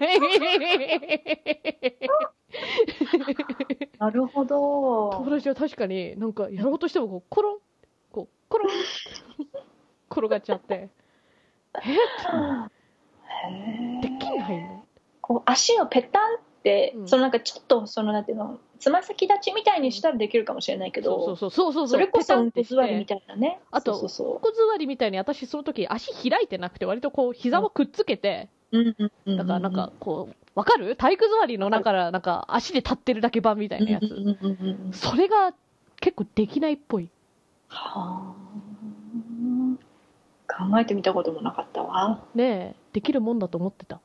[3.99, 5.11] なるほど。
[5.11, 7.59] 友達は確かになんかやろうとしてもこうコロン、
[8.13, 8.69] こうコロン
[10.11, 10.75] 転がっちゃって。
[10.75, 10.91] え？
[11.91, 11.97] へ
[14.01, 14.85] できーないの？
[15.21, 16.48] こう足をペタンって、
[16.97, 21.89] うんそのなんかちょっとそのなんていうのつま先立ちみたいにしたらできるかもしれないけど、そうそうそうそうそう。
[21.89, 28.97] それこそうんこ座りみたいなねあと、そうそううんこ座りみたいに私その時足開いてなくて割とこう膝をくっつけて、そう
[29.27, 30.97] うんだからなんかこう、わかる？
[30.97, 34.05] 体育座りのだからなんか足で立ってるだけ版みたいなやつ。
[34.05, 35.55] うんうんうんうんそれが
[36.01, 37.09] 結構できないっぽい。
[37.69, 38.49] はあ。
[40.51, 42.25] 考えてみたこともなかったわ。
[42.35, 44.01] ねえ、できるもんだと思ってた。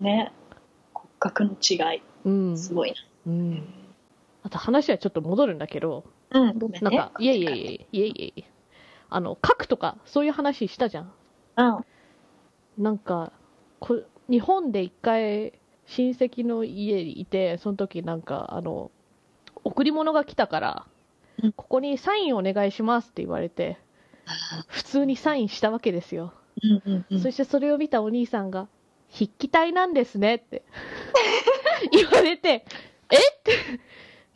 [0.00, 0.32] ね。
[0.32, 0.43] 骨
[1.30, 2.02] 格の違い。
[2.24, 2.58] うん。
[2.58, 2.96] すごいな。
[3.26, 3.64] うん。
[4.42, 6.90] あと話はちょっと戻るんだけど、うん、ごめんね。
[6.90, 8.44] なんか、いえいえいえ、いえいえ
[9.08, 11.12] あの、書くとか、そういう話したじゃん。
[11.56, 12.82] うん。
[12.82, 13.32] なんか、
[13.80, 15.54] こ日本で一回、
[15.86, 18.90] 親戚の家にいて、その時なんか、あの、
[19.64, 20.86] 贈り物が来たから、
[21.56, 23.78] ここにサインお願いしますって言われて、
[24.68, 26.32] 普通にサインしたわけですよ。
[27.22, 28.68] そしてそれを見たお兄さんが、
[29.14, 30.64] 筆記体なんですねって
[31.92, 32.64] 言われて、
[33.10, 33.80] えって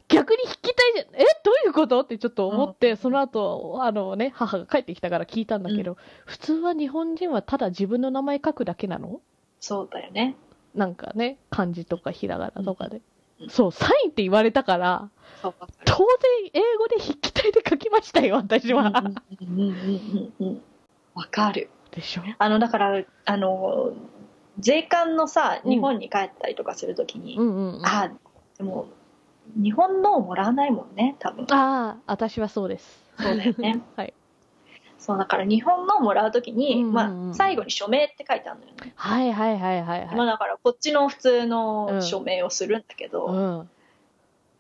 [0.09, 5.71] 逆に筆記体じゃ、えどういうことってちょっと思って、その後、あのね、母が帰ってきたから聞いたんだ。
[5.71, 7.69] けど、普通は日本人はただ。
[7.69, 8.75] 自分の名前書くだ。
[8.75, 9.21] けなの
[9.61, 10.05] そうだ。
[10.05, 10.37] よね。
[10.75, 13.03] なんかね、漢字とかひらがなとかで。
[13.49, 15.11] そう、サインって言われたから、
[15.43, 16.07] 当然
[16.55, 18.93] 英語で筆記体で書きましたよ、私は。
[21.15, 21.71] わかる。
[21.91, 22.69] でしょあの、だ。
[22.69, 23.93] から、あの、
[24.59, 28.11] 税関のさ、日本に帰ったりとかするときに、うんうんうん、あ、
[28.57, 28.89] でも、
[29.57, 31.47] 日本のをもらわないもんね、多分。
[31.51, 33.03] ああ、私はそうです。
[33.21, 33.81] そうだよね。
[33.97, 34.15] はい。
[34.99, 38.93] そうだから日本のをもらうときに、うんうんまあ、最後に署名って書いてあるのよね。
[38.97, 40.17] はいはいはいはい、はい。
[40.17, 43.71] まあだからこっちの普通の署名をするんだけど、うん、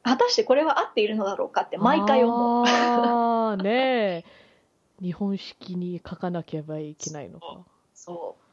[0.04, 2.64] 果たしてこれは合っているのだろうかって毎回思う。
[2.66, 4.24] ああ、ねえ。
[5.02, 7.58] 日本式に書かなければいけないのか。
[7.94, 8.47] そう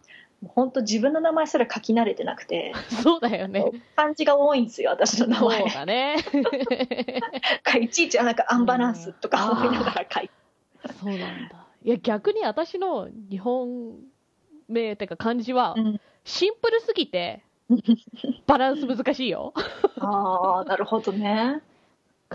[0.47, 2.73] 本当自分の名前すら書き慣れてなくて。
[3.03, 3.63] そうだよね。
[3.95, 5.59] 漢字が多いんですよ、私の名前。
[5.61, 6.17] そうだね。
[7.81, 10.33] いちいちなんかアンバランスとか思いながら書いて。
[11.01, 11.19] そうなん
[11.49, 11.67] だ。
[11.83, 13.95] いや、逆に私の日本
[14.67, 15.75] 名っていうか漢字は、
[16.23, 17.43] シンプルすぎて、
[18.47, 19.53] バランス難しいよ。
[19.99, 21.61] ああ、なるほどね。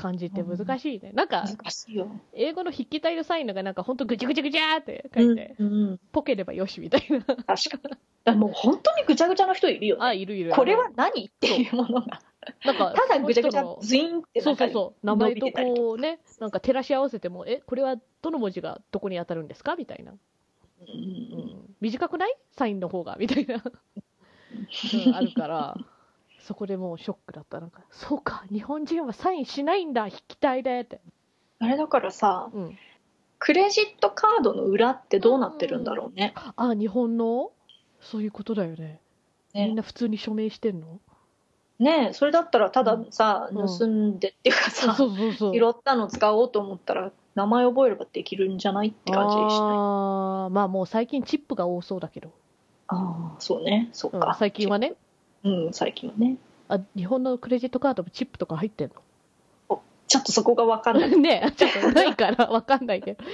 [0.01, 1.13] 漢字って難しいね。
[1.13, 2.11] なんか、難しいよ。
[2.33, 7.21] 英語の筆記体のサインのがなんかほんとぐちゃぐちゃぐちゃって書いて、うんうん、ポケればよしみたいな。
[7.21, 7.53] 確か
[8.33, 8.37] に。
[8.37, 10.03] もう本当にぐちゃぐちゃの人いるよね。
[10.03, 10.53] あ、いるいる。
[10.53, 12.23] これは何っていうものが。
[12.65, 15.07] なんか、ただぐちゃぐちゃ、ズインってそうそうそう。
[15.07, 20.13] 名前とこうね、なんか照らし合わせても、え、これはどの文字がどこに当たるんですかみたいな。
[20.13, 22.35] うん、短くない？
[22.53, 25.77] サインの方がみたいな、うん、あるから、
[26.41, 27.61] そこでもうショックだった。
[27.61, 31.01] なんか、そうか、日本人はサインしないんだ、筆記体でって。
[31.59, 32.79] あれだからさ、うん、
[33.39, 36.33] クレジットカードの裏ってどうなってるんだろうね。
[36.57, 37.53] あ、日本の？
[38.01, 39.01] そういうことだよね。
[39.53, 39.67] ね。
[39.67, 41.01] みんな普通に署名してんの？
[41.79, 45.55] ねそれだったらたださ、うん、盗んでっていうかさ、そうそうそう。
[45.55, 49.49] 拾ったの使おうと思ったら名前覚えればできるんじゃないって感じしない？
[49.51, 52.33] ああまあもう最近チップが多そうだけど。
[52.89, 53.89] ああそうね。
[53.93, 54.95] そっか、うん、最近はね
[55.45, 56.37] うん最近はね。
[56.69, 58.91] あ日本のクレジットカードもチップとか入ってん
[59.69, 59.81] の？
[60.07, 61.11] ちょっとそこが分かんない。
[61.19, 63.25] ねちょっとないから 分かんないけど。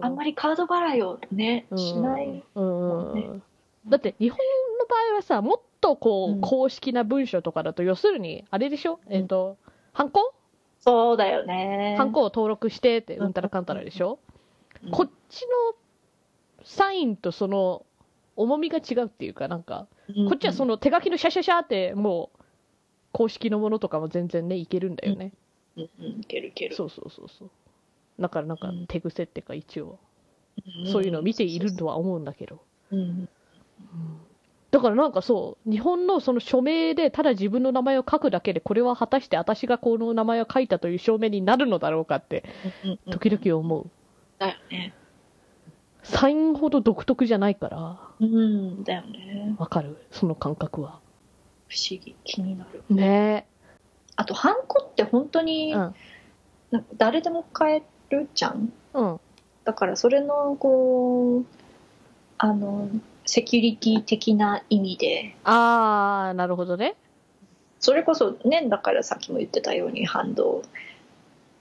[0.00, 3.40] あんまりカード払いをね、しない、うん、ね、
[3.86, 4.38] だって日本
[4.78, 9.56] の場合はさもっとこう、うん、公式な文書とかだと要するにあれでしょ、えっ、ー、と
[9.92, 10.32] ハンコ
[10.78, 11.94] そうだよね。
[11.96, 14.18] ハンコを登録してって、うんたらかんたらでしょ、
[14.84, 15.74] うん、こっちの
[16.62, 17.84] サインとその
[18.36, 19.86] 重みが違うっていうか、なんか、
[20.28, 22.38] こっちはその手書きのシャシャシャって、もう、
[23.12, 25.32] 公式のものとかも全然ね、いけるんだよね。
[25.76, 26.74] うん、うん、いけるいける。
[26.74, 27.50] そうそうそうそう。
[28.20, 29.98] だからなんか、手癖っていうか、一応、
[30.92, 32.60] そういうのを見ているとは思うんだけど。
[32.90, 33.28] うん。
[34.70, 42.44] だからなんかそう、日本のその署名でただ自分の名前を書くだけで、これは果たして私がこの名前を書いたという証明になるのだろうかって、
[43.10, 43.88] 時々思う。
[44.38, 44.94] だよね。
[46.02, 48.03] サインほど独特じゃないから。
[48.20, 49.54] うん、だよね。
[49.58, 49.96] わかる？
[50.10, 51.00] その感覚は。
[51.68, 52.14] 不思議。
[52.24, 52.82] 気になる。
[52.94, 53.46] ね
[54.16, 55.94] あと、ハンコって本当に、うん、
[56.96, 58.72] 誰でも買えるじゃん？
[58.92, 59.20] うん。
[59.64, 61.44] だからそれの、こう、
[62.38, 62.88] あの、
[63.26, 65.34] セキュリティ的な意味で。
[65.44, 66.94] ああ、なるほどね。
[67.80, 70.62] それこそね、だからさっきも言ってたように反動、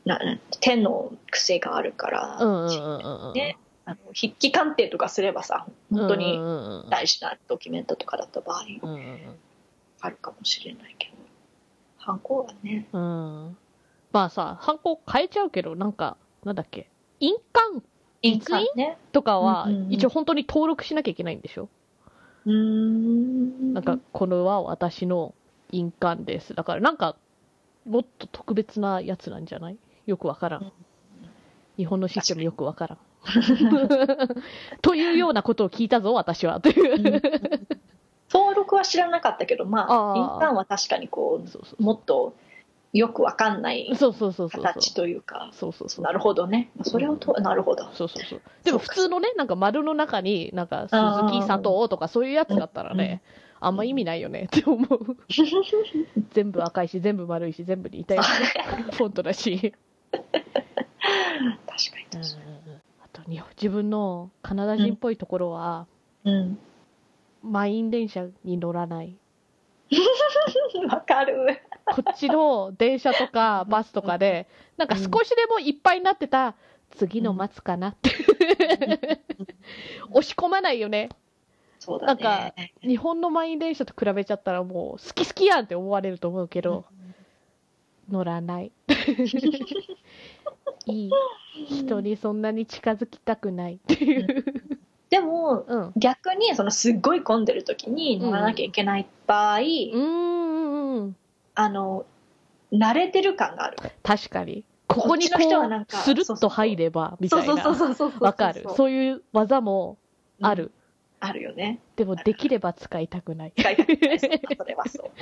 [0.06, 0.20] な
[0.60, 6.39] 手の癖があるから、ね、あの筆記鑑定とかすればさ、本当に
[6.89, 8.65] 大事なドキュメントとかだった場合、
[10.01, 11.13] あるかもしれないけど、
[11.97, 12.88] ハンコはね。
[12.93, 13.57] うん。
[14.11, 17.81] まあさ、ハンコ変えちゃうけど、なんか、なんだっけ、印鑑？
[18.21, 18.97] 印鑑ね。
[19.11, 21.67] とかは、一応本当に登録しなきゃいけないんでしょ？
[22.45, 23.73] うん。
[23.73, 25.34] なんか、これは私の
[25.71, 26.53] 印鑑です。
[26.53, 27.17] だからなんか、
[27.86, 29.77] もっと特別なやつなんじゃない？
[30.05, 30.71] よくわからん。
[31.75, 32.97] 日本のシステムよくわからん。
[34.82, 36.59] というようなことを聞いたぞ、私は。
[36.59, 37.21] という。
[38.32, 42.34] 登録は知らなかったけど、まあ、印鑑は確かにこう、そうそうもっと
[42.93, 46.05] よくわかんないそうそうそうそう形というか、そうそうそう。
[46.05, 46.69] なるほどね。
[46.84, 47.89] それをと、なるほど。
[47.93, 48.41] そうそうそう。
[48.63, 53.24] でも普通のねなんか丸の中になんか鈴木佐藤とかそういうやつだったらね、
[53.59, 55.17] あんま意味ないよねって思う。
[56.34, 59.74] 全部赤いし全部丸いし全部に似たような フォントだし。
[60.11, 60.43] 確かに
[61.43, 62.62] うん確かあ
[63.24, 65.88] と日本自分のカナダ人っぽいところは、
[66.24, 66.32] に。
[66.32, 66.59] うん。
[67.43, 69.17] 満員電車に乗らない
[70.89, 71.61] わかる。
[71.86, 74.47] こっちの電車とかバスとかで
[74.78, 76.55] なんか少しでもいっぱいになってた
[76.91, 78.11] 次の待つかなって
[80.11, 81.09] 押し込まないよね
[81.80, 82.74] そうだなんかね。
[82.82, 86.86] 日本の満員電車と比べちゃったらもう好き好きやんって思われると思うけど、
[88.09, 88.71] 乗らない
[90.86, 91.11] いい
[91.68, 94.45] 人にそんなに近づきたくないっていう。
[95.09, 95.93] でも、うん。
[95.95, 101.16] 逆にそのすっごい混んでる時に乗らなきゃいけない場合、うーんうん
[101.55, 102.05] あの
[102.72, 103.78] 慣れてる感がある。
[104.01, 104.66] 確かに。
[104.88, 105.41] ここにこう
[105.95, 108.66] スルッと入ればみたいそうそうそうなわかる。
[108.76, 109.97] そういう技も
[110.41, 110.72] ある、
[111.20, 111.80] あるよね。
[111.95, 113.53] でもできれば使いたくない。
[113.57, 114.20] 使いたくない。
[114.20, 114.39] それ
[114.76, 115.11] はそう。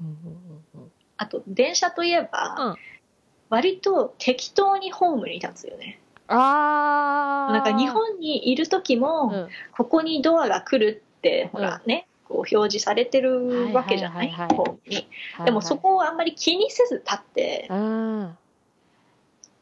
[0.00, 0.45] うんうんうん
[1.16, 2.76] あと電車といえば、うん。
[3.48, 6.00] 割と適当にホームに立つよね。
[6.28, 7.52] あー。
[7.52, 9.48] なんか日本にいる時も、うん。
[9.76, 15.08] ここにドアが来るってほらね、こう表示されてるわけじゃない,、はいはいホームに。
[15.44, 18.34] でもそこをあんまり気にせず立って、あ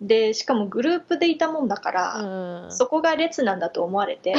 [0.01, 4.35] でしかもグループでいたもんだから、そこが列なんだと思われて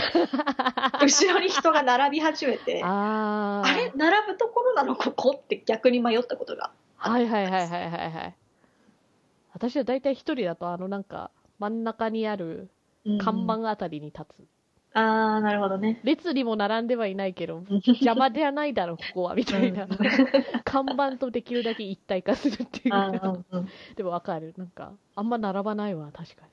[1.02, 6.72] 後ろに人が並び始めてあれ並ぶところなのここって逆に迷ったことが
[7.10, 8.36] はいはいはいはいはいはい。
[9.54, 12.70] 私は大体一人だとあのなんか真ん中にある
[13.22, 16.02] 看板あたりに立つ、ああなるほどね。
[16.04, 19.88] 列にも並んではいないけど邪魔ではないだろうここはみたいな。
[20.64, 22.96] 看板とできるだけ一体化するっていう。
[23.52, 24.54] うんでもわかる。
[24.58, 26.44] なんかあんま並ばないわ確か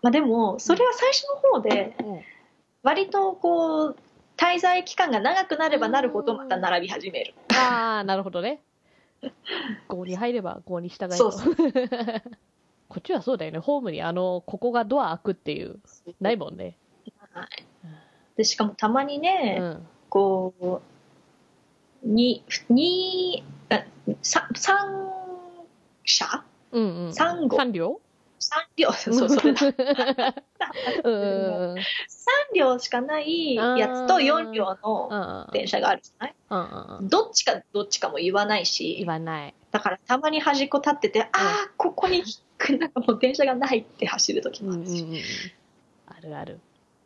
[0.00, 2.20] まあでもそれは最初の方でに、うん。
[2.82, 3.96] 割とこう
[4.36, 7.34] 滞在期間が長くなればなるほどまた並び始める。
[7.54, 8.62] ああなるほどね
[9.88, 11.44] 5に入れば5に従いそうそ
[12.88, 13.58] こっちはそうだよね。
[13.58, 15.78] ホームにあのここがドア開くっていう
[16.20, 16.76] ないもんね。
[17.32, 17.48] はい。
[18.36, 19.86] でしかもたまにね、うん。
[20.08, 20.80] こ
[22.02, 23.84] うににあ
[24.22, 25.10] さ三
[26.04, 27.14] 社うんうん。
[27.14, 27.56] 三号。
[27.56, 28.00] 三両？
[28.38, 29.66] 三両 そうそれだ。
[31.04, 31.12] うん。
[31.12, 31.82] うんうん3
[32.54, 35.52] 両しかないやつと4両のうん。
[35.52, 37.08] 電車があるじゃない？
[37.08, 38.96] どっちかどっちかも言わないし。
[38.98, 39.54] 言わない。
[39.70, 42.22] だからたまに端っこ立ってて、ああここに
[42.78, 44.82] なんかもう電車がないって走る時うんうんうん。
[44.82, 45.24] もあるし、
[46.06, 46.36] ある。
[46.36, 46.60] ある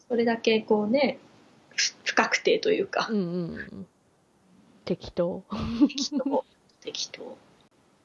[0.09, 1.19] それだけこうね
[1.75, 3.07] ふ不確定というか。
[3.11, 3.87] うんうんうん。
[4.85, 5.43] 適当。
[5.89, 6.45] 適当。
[6.81, 7.37] 適当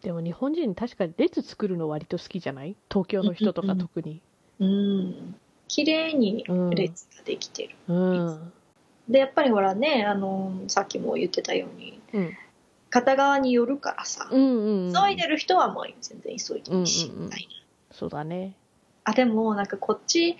[0.02, 2.76] でも日本人確かに列作るの割と好きじゃない？
[2.90, 4.22] 東京の人とか特に。
[4.60, 5.36] うん。
[5.68, 8.54] 綺麗に列ができてる、うん。
[9.10, 12.38] でやっぱりほらねあのさっきも言ってたようにうん。
[12.90, 14.94] 片側によるからさ、うんうんうん。
[14.94, 17.48] 急いでる人はもう全然急いでいいし、みたいな。
[17.92, 18.54] そうだね。
[19.04, 20.38] あでもなんかこっち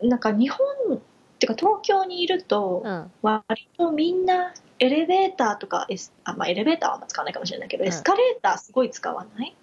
[0.00, 0.08] うん。
[0.08, 0.58] なんか日本
[0.96, 1.00] っ
[1.38, 3.12] てか東京にいるとうん。
[3.22, 7.88] 割とみんなエレベーターとかエスあ、まあ、エレベーターはあんま使わないかもしれないけど、うん。
[7.88, 9.56] エスカレーターすごい使わない、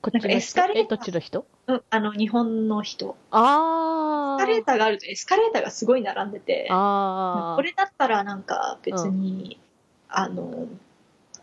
[0.00, 0.82] こっちのエスカレーター？
[0.84, 1.46] えどっちの人？
[1.66, 3.16] うん、あの日本の人。
[3.30, 6.68] ああエスカレーターがあるとエスカレーターがすごい並んでて。
[6.70, 9.58] ああこれだったらなんか別に、
[10.08, 10.66] あの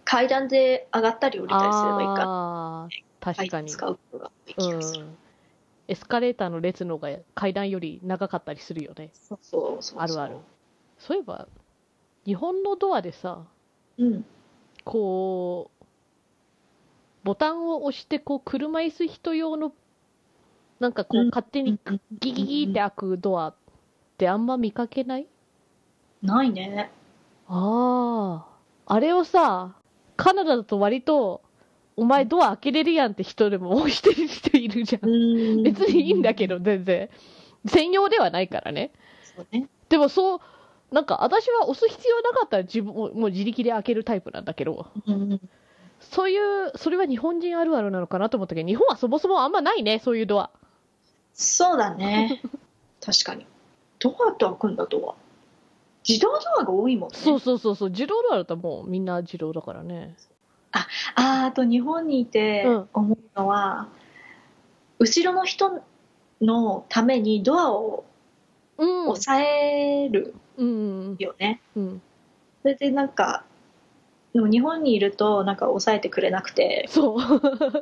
[0.05, 3.03] 階段で上がったり降りたりすればいいかあー。
[3.21, 4.95] 確かに、使うことが多い気がす。
[4.95, 5.17] る、うん、
[5.89, 9.09] エスカレーターの列の方が階段より長かったりするよね。
[9.13, 9.99] そうそうそう。
[9.99, 10.37] あるある。
[10.97, 11.47] そういえば
[12.25, 13.43] 日本のドアでさ
[13.97, 14.25] うん。
[14.85, 15.85] こう
[17.23, 19.73] ボタンを押してこう車椅子人用の
[20.79, 21.29] なんかこううん。
[21.29, 21.79] 勝手に
[22.19, 23.55] ギギギって開くドアっ
[24.17, 25.27] てあんま見かけない？
[26.21, 26.91] ないね。
[27.47, 28.45] あ
[28.87, 29.75] ああれをさ
[30.17, 31.41] カナダだと割と
[31.95, 35.63] お前ドア開けれるやんって人でも押してる人いるじゃん。
[35.63, 37.09] 別にいいんだけど全然。
[37.65, 38.91] 専用ではないからね。
[39.35, 39.67] そうね。
[39.89, 40.39] でもそう
[40.91, 44.87] なんか私は押す必要なかったら自分ももう自力で開けるタイプなんだけど。
[45.07, 45.41] うん
[45.99, 50.49] そういうそれは日本人あるあるなのかなと思ったけど日本はそもそもあんまないねそういうドア。
[51.33, 52.41] そうだね。
[53.01, 53.45] 確かに。
[53.99, 55.15] どうやって開くんだドア。
[56.07, 57.17] 自動ドアが多いもんね。
[57.17, 57.89] そうそうそうそう。
[57.89, 60.15] 自動ドアだったらもうみんな自動だからね。
[60.71, 62.89] あーあと日本にいてうん。
[62.93, 63.89] 思うのは、
[64.99, 65.81] 後ろの人
[66.41, 68.05] のためにドアを
[68.77, 69.03] うん。
[69.03, 70.33] 抑える。
[70.33, 70.41] うん
[71.17, 72.01] よね、うん。
[72.61, 73.43] それでなんか
[74.33, 77.17] でも日本にいるとなんか抑えてくれなくてそう。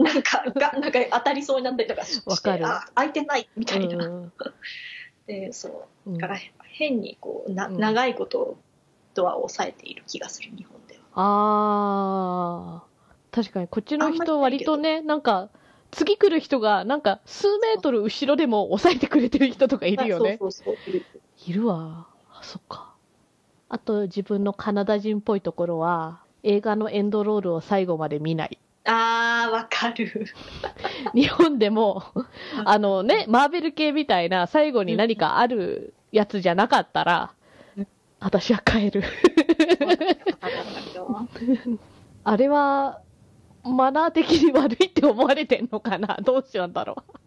[0.04, 2.66] なんかがなんか当たりそうになったりとかしてわかる。
[2.66, 4.32] あ空いてないみたいな、うん
[5.28, 6.10] でそう。
[6.12, 6.18] うん。
[6.18, 7.80] だから変にこうな、うん。
[7.80, 8.58] 長いこと
[9.14, 11.02] ドアを抑えている気がする日本では。
[11.16, 13.36] あー。
[13.36, 15.50] 確かにこっちの人割とねなんか
[15.92, 20.40] 次来る人がなんか数メートル後ろでも抑えてくれてる人とかいるよね。
[20.88, 21.06] いる
[21.46, 22.08] いるわ
[22.40, 22.94] あそっか。
[23.70, 28.58] あと自分のカナダ人っぽいところは映画のエンドロールを最後まで見ない。
[28.86, 30.26] あーわかる。
[31.14, 32.04] 日本でも
[32.64, 37.32] あのねマーベル系みたいな最後に何かあるやつじゃなかったら
[37.78, 37.88] うん。
[38.20, 39.04] 私は帰る。
[42.24, 43.02] あれは
[43.64, 46.18] マナー的に悪いって思われてんのかな？
[46.24, 47.18] どうしようんだろう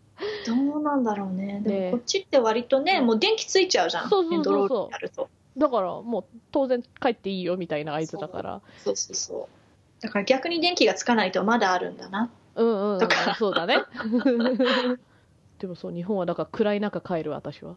[0.46, 1.60] どうなんだろうね。
[1.64, 4.08] でねもこっちって割とね、もう電気ついちゃうじゃん。
[4.08, 4.34] そうそうそうそう。
[4.34, 5.28] エンドロールになると。
[5.56, 8.60] だからもう当然帰っていいよみたいな合図だから。
[8.78, 12.30] そうそうそうだから逆に電気がつかないとまだあるんだな。
[12.54, 13.08] うんうん、うん
[13.38, 13.84] そうだね。
[15.58, 17.76] でもそう日本はだから暗い中帰る私は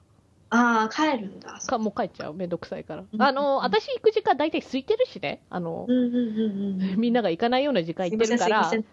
[0.56, 1.60] ああ帰るんだ。
[1.66, 2.36] かもう帰っちゃう。
[2.36, 3.04] めんどくさいから。
[3.12, 3.22] うん。
[3.22, 5.42] あの私行く時間大体空いてるしね。
[5.50, 5.88] あの
[6.96, 8.70] みんなが行かないような時間行ってるから。
[8.70, 8.84] そう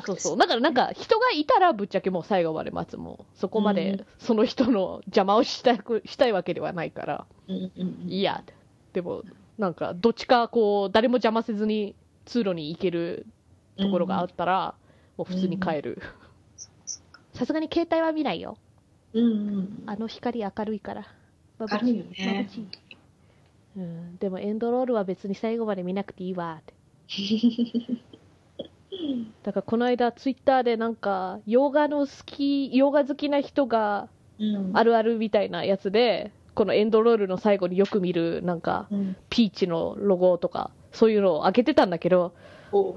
[0.00, 0.38] そうそう。
[0.38, 3.76] だからなんか人がいたらぶっちゃけもう最後まで待つもうそこまうん。
[3.76, 7.26] でその人の邪魔をしたくしたいわけではないから。
[7.46, 7.70] い
[8.06, 8.42] いや。
[8.94, 9.22] でも
[9.58, 11.94] なんかどっちかこう誰も邪魔せずに
[12.24, 13.26] 通路に行ける
[13.76, 14.74] ところがあったら、
[15.18, 16.00] もう普通に帰る。
[17.34, 18.56] さすがに携帯は見ないよ
[19.14, 19.82] うんうん。
[19.86, 21.06] あの光明るいから。
[21.58, 22.48] 明るいよね。
[23.76, 26.74] うん、でもエンドロールは別に最後まで見なくていいわって。
[29.42, 34.08] だからこの間ツイッターでなんか洋画の好き洋画好きな人が
[34.38, 34.76] うん。
[34.76, 39.16] あるあるみたいなやつでこのエンドロールの最後によく見るなんかうん。
[39.30, 42.32] ピーチのロゴとかそういうのを開けてたんだけど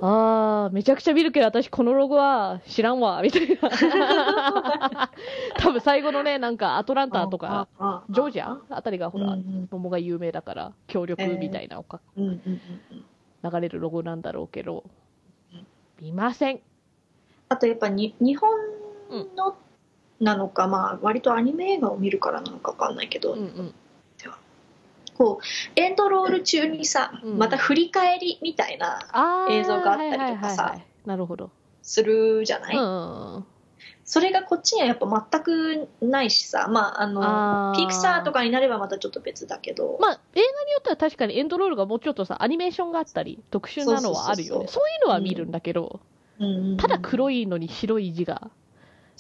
[0.02, 5.12] あーめちゃくちゃ見るけど私このロゴは知らんわみたいな。
[5.58, 8.04] 多分最後のねなんかアトランタとかあああ。
[8.10, 9.68] ジョージアあたりがほら、うんうん。
[9.72, 12.02] 桃が有名だから協力みたいなおか。
[12.16, 12.62] うんうんうん
[13.44, 13.52] うん。
[13.52, 14.84] 流れるロゴなんだろうけど
[15.54, 15.68] うん。
[16.02, 16.60] 見ません。
[17.50, 18.50] あとやっぱに日本
[19.36, 19.56] の
[20.20, 23.74] なのか、まあ割とアニメ映画を見るからなのかわかんないけど、うんうん
[25.18, 27.38] こうエンドロール中にさ、うん。
[27.38, 29.00] また振り返りみたいな
[29.50, 31.50] 映像があったりとかさなるほど、
[31.82, 32.80] するじゃない、う
[33.40, 33.46] ん
[34.10, 44.68] それがこっちにはやっぱ全くないしさまああのピクサーとかになればまたちょっと別だけど、まあ映画によっては確かにエンドロールがもうちょっとさアニメーションがあったり特殊なのはあるよね。
[44.68, 46.00] そそういうのは見るんだけど、
[46.78, 48.50] ただ黒いいのに白い字が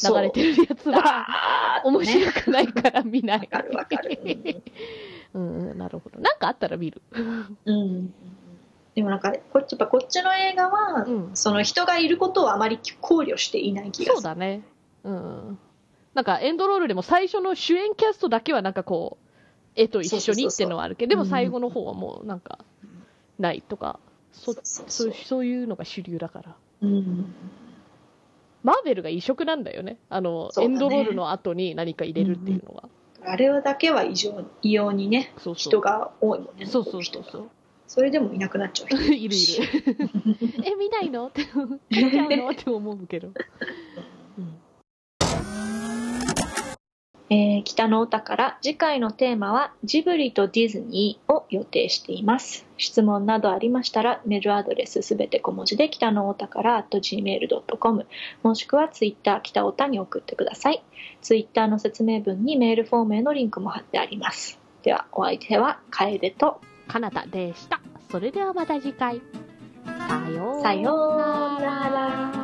[0.01, 3.39] 流れてるやつは面白くないから見ない。
[3.39, 4.19] わかるわかる。
[4.23, 4.63] うん、
[5.37, 6.19] うん、なるほど。
[6.19, 7.01] なんかあったら見る。
[7.11, 8.13] うんうん
[8.95, 14.63] でもなんかこっちやっぱこっちの映画は、うんその人がいることをあまり考慮していない気がするそうだね。
[15.03, 15.59] うん。
[16.15, 19.27] なんかエンドロールでも最初の主演キャストだけはなんかこう、
[19.75, 22.57] 絵と一緒にっていうのはあるけど、でも最後の方はもうなんか、
[23.37, 23.99] ないとか、
[24.31, 26.55] そそうそうそうそういうのが主流だから。
[26.81, 27.35] うん
[28.63, 29.97] マーベルが異色なんだよね。
[30.09, 32.89] あの、ねエンドロールの後に何か入れるっていうのは。
[33.29, 37.49] あれはだけは異常異様にね人が多いもんねそうそうそうそう。
[37.89, 39.35] それでもいなくなっちゃう人いるいる。
[40.65, 41.27] え、見ないの？
[41.27, 41.41] って、
[41.89, 42.49] 見ちゃうの？
[42.49, 43.29] って思うけど。
[44.37, 44.61] うん
[47.29, 52.65] えー北のお宝次回のテーマはジブリとディズニーを予定しています。
[52.77, 58.05] 質問などありましたらメールアドレスすべて小文字で北のお宝 gmail.com
[58.43, 60.83] もしくはツイッター北おたに送ってください。
[61.21, 64.59] ツイッターの説明文にメールフォームへのリンクも貼ってあります。
[64.83, 67.81] ではお相手は楓とかなたでした。
[68.09, 69.21] それではまた次回。
[70.07, 72.36] さようさようなら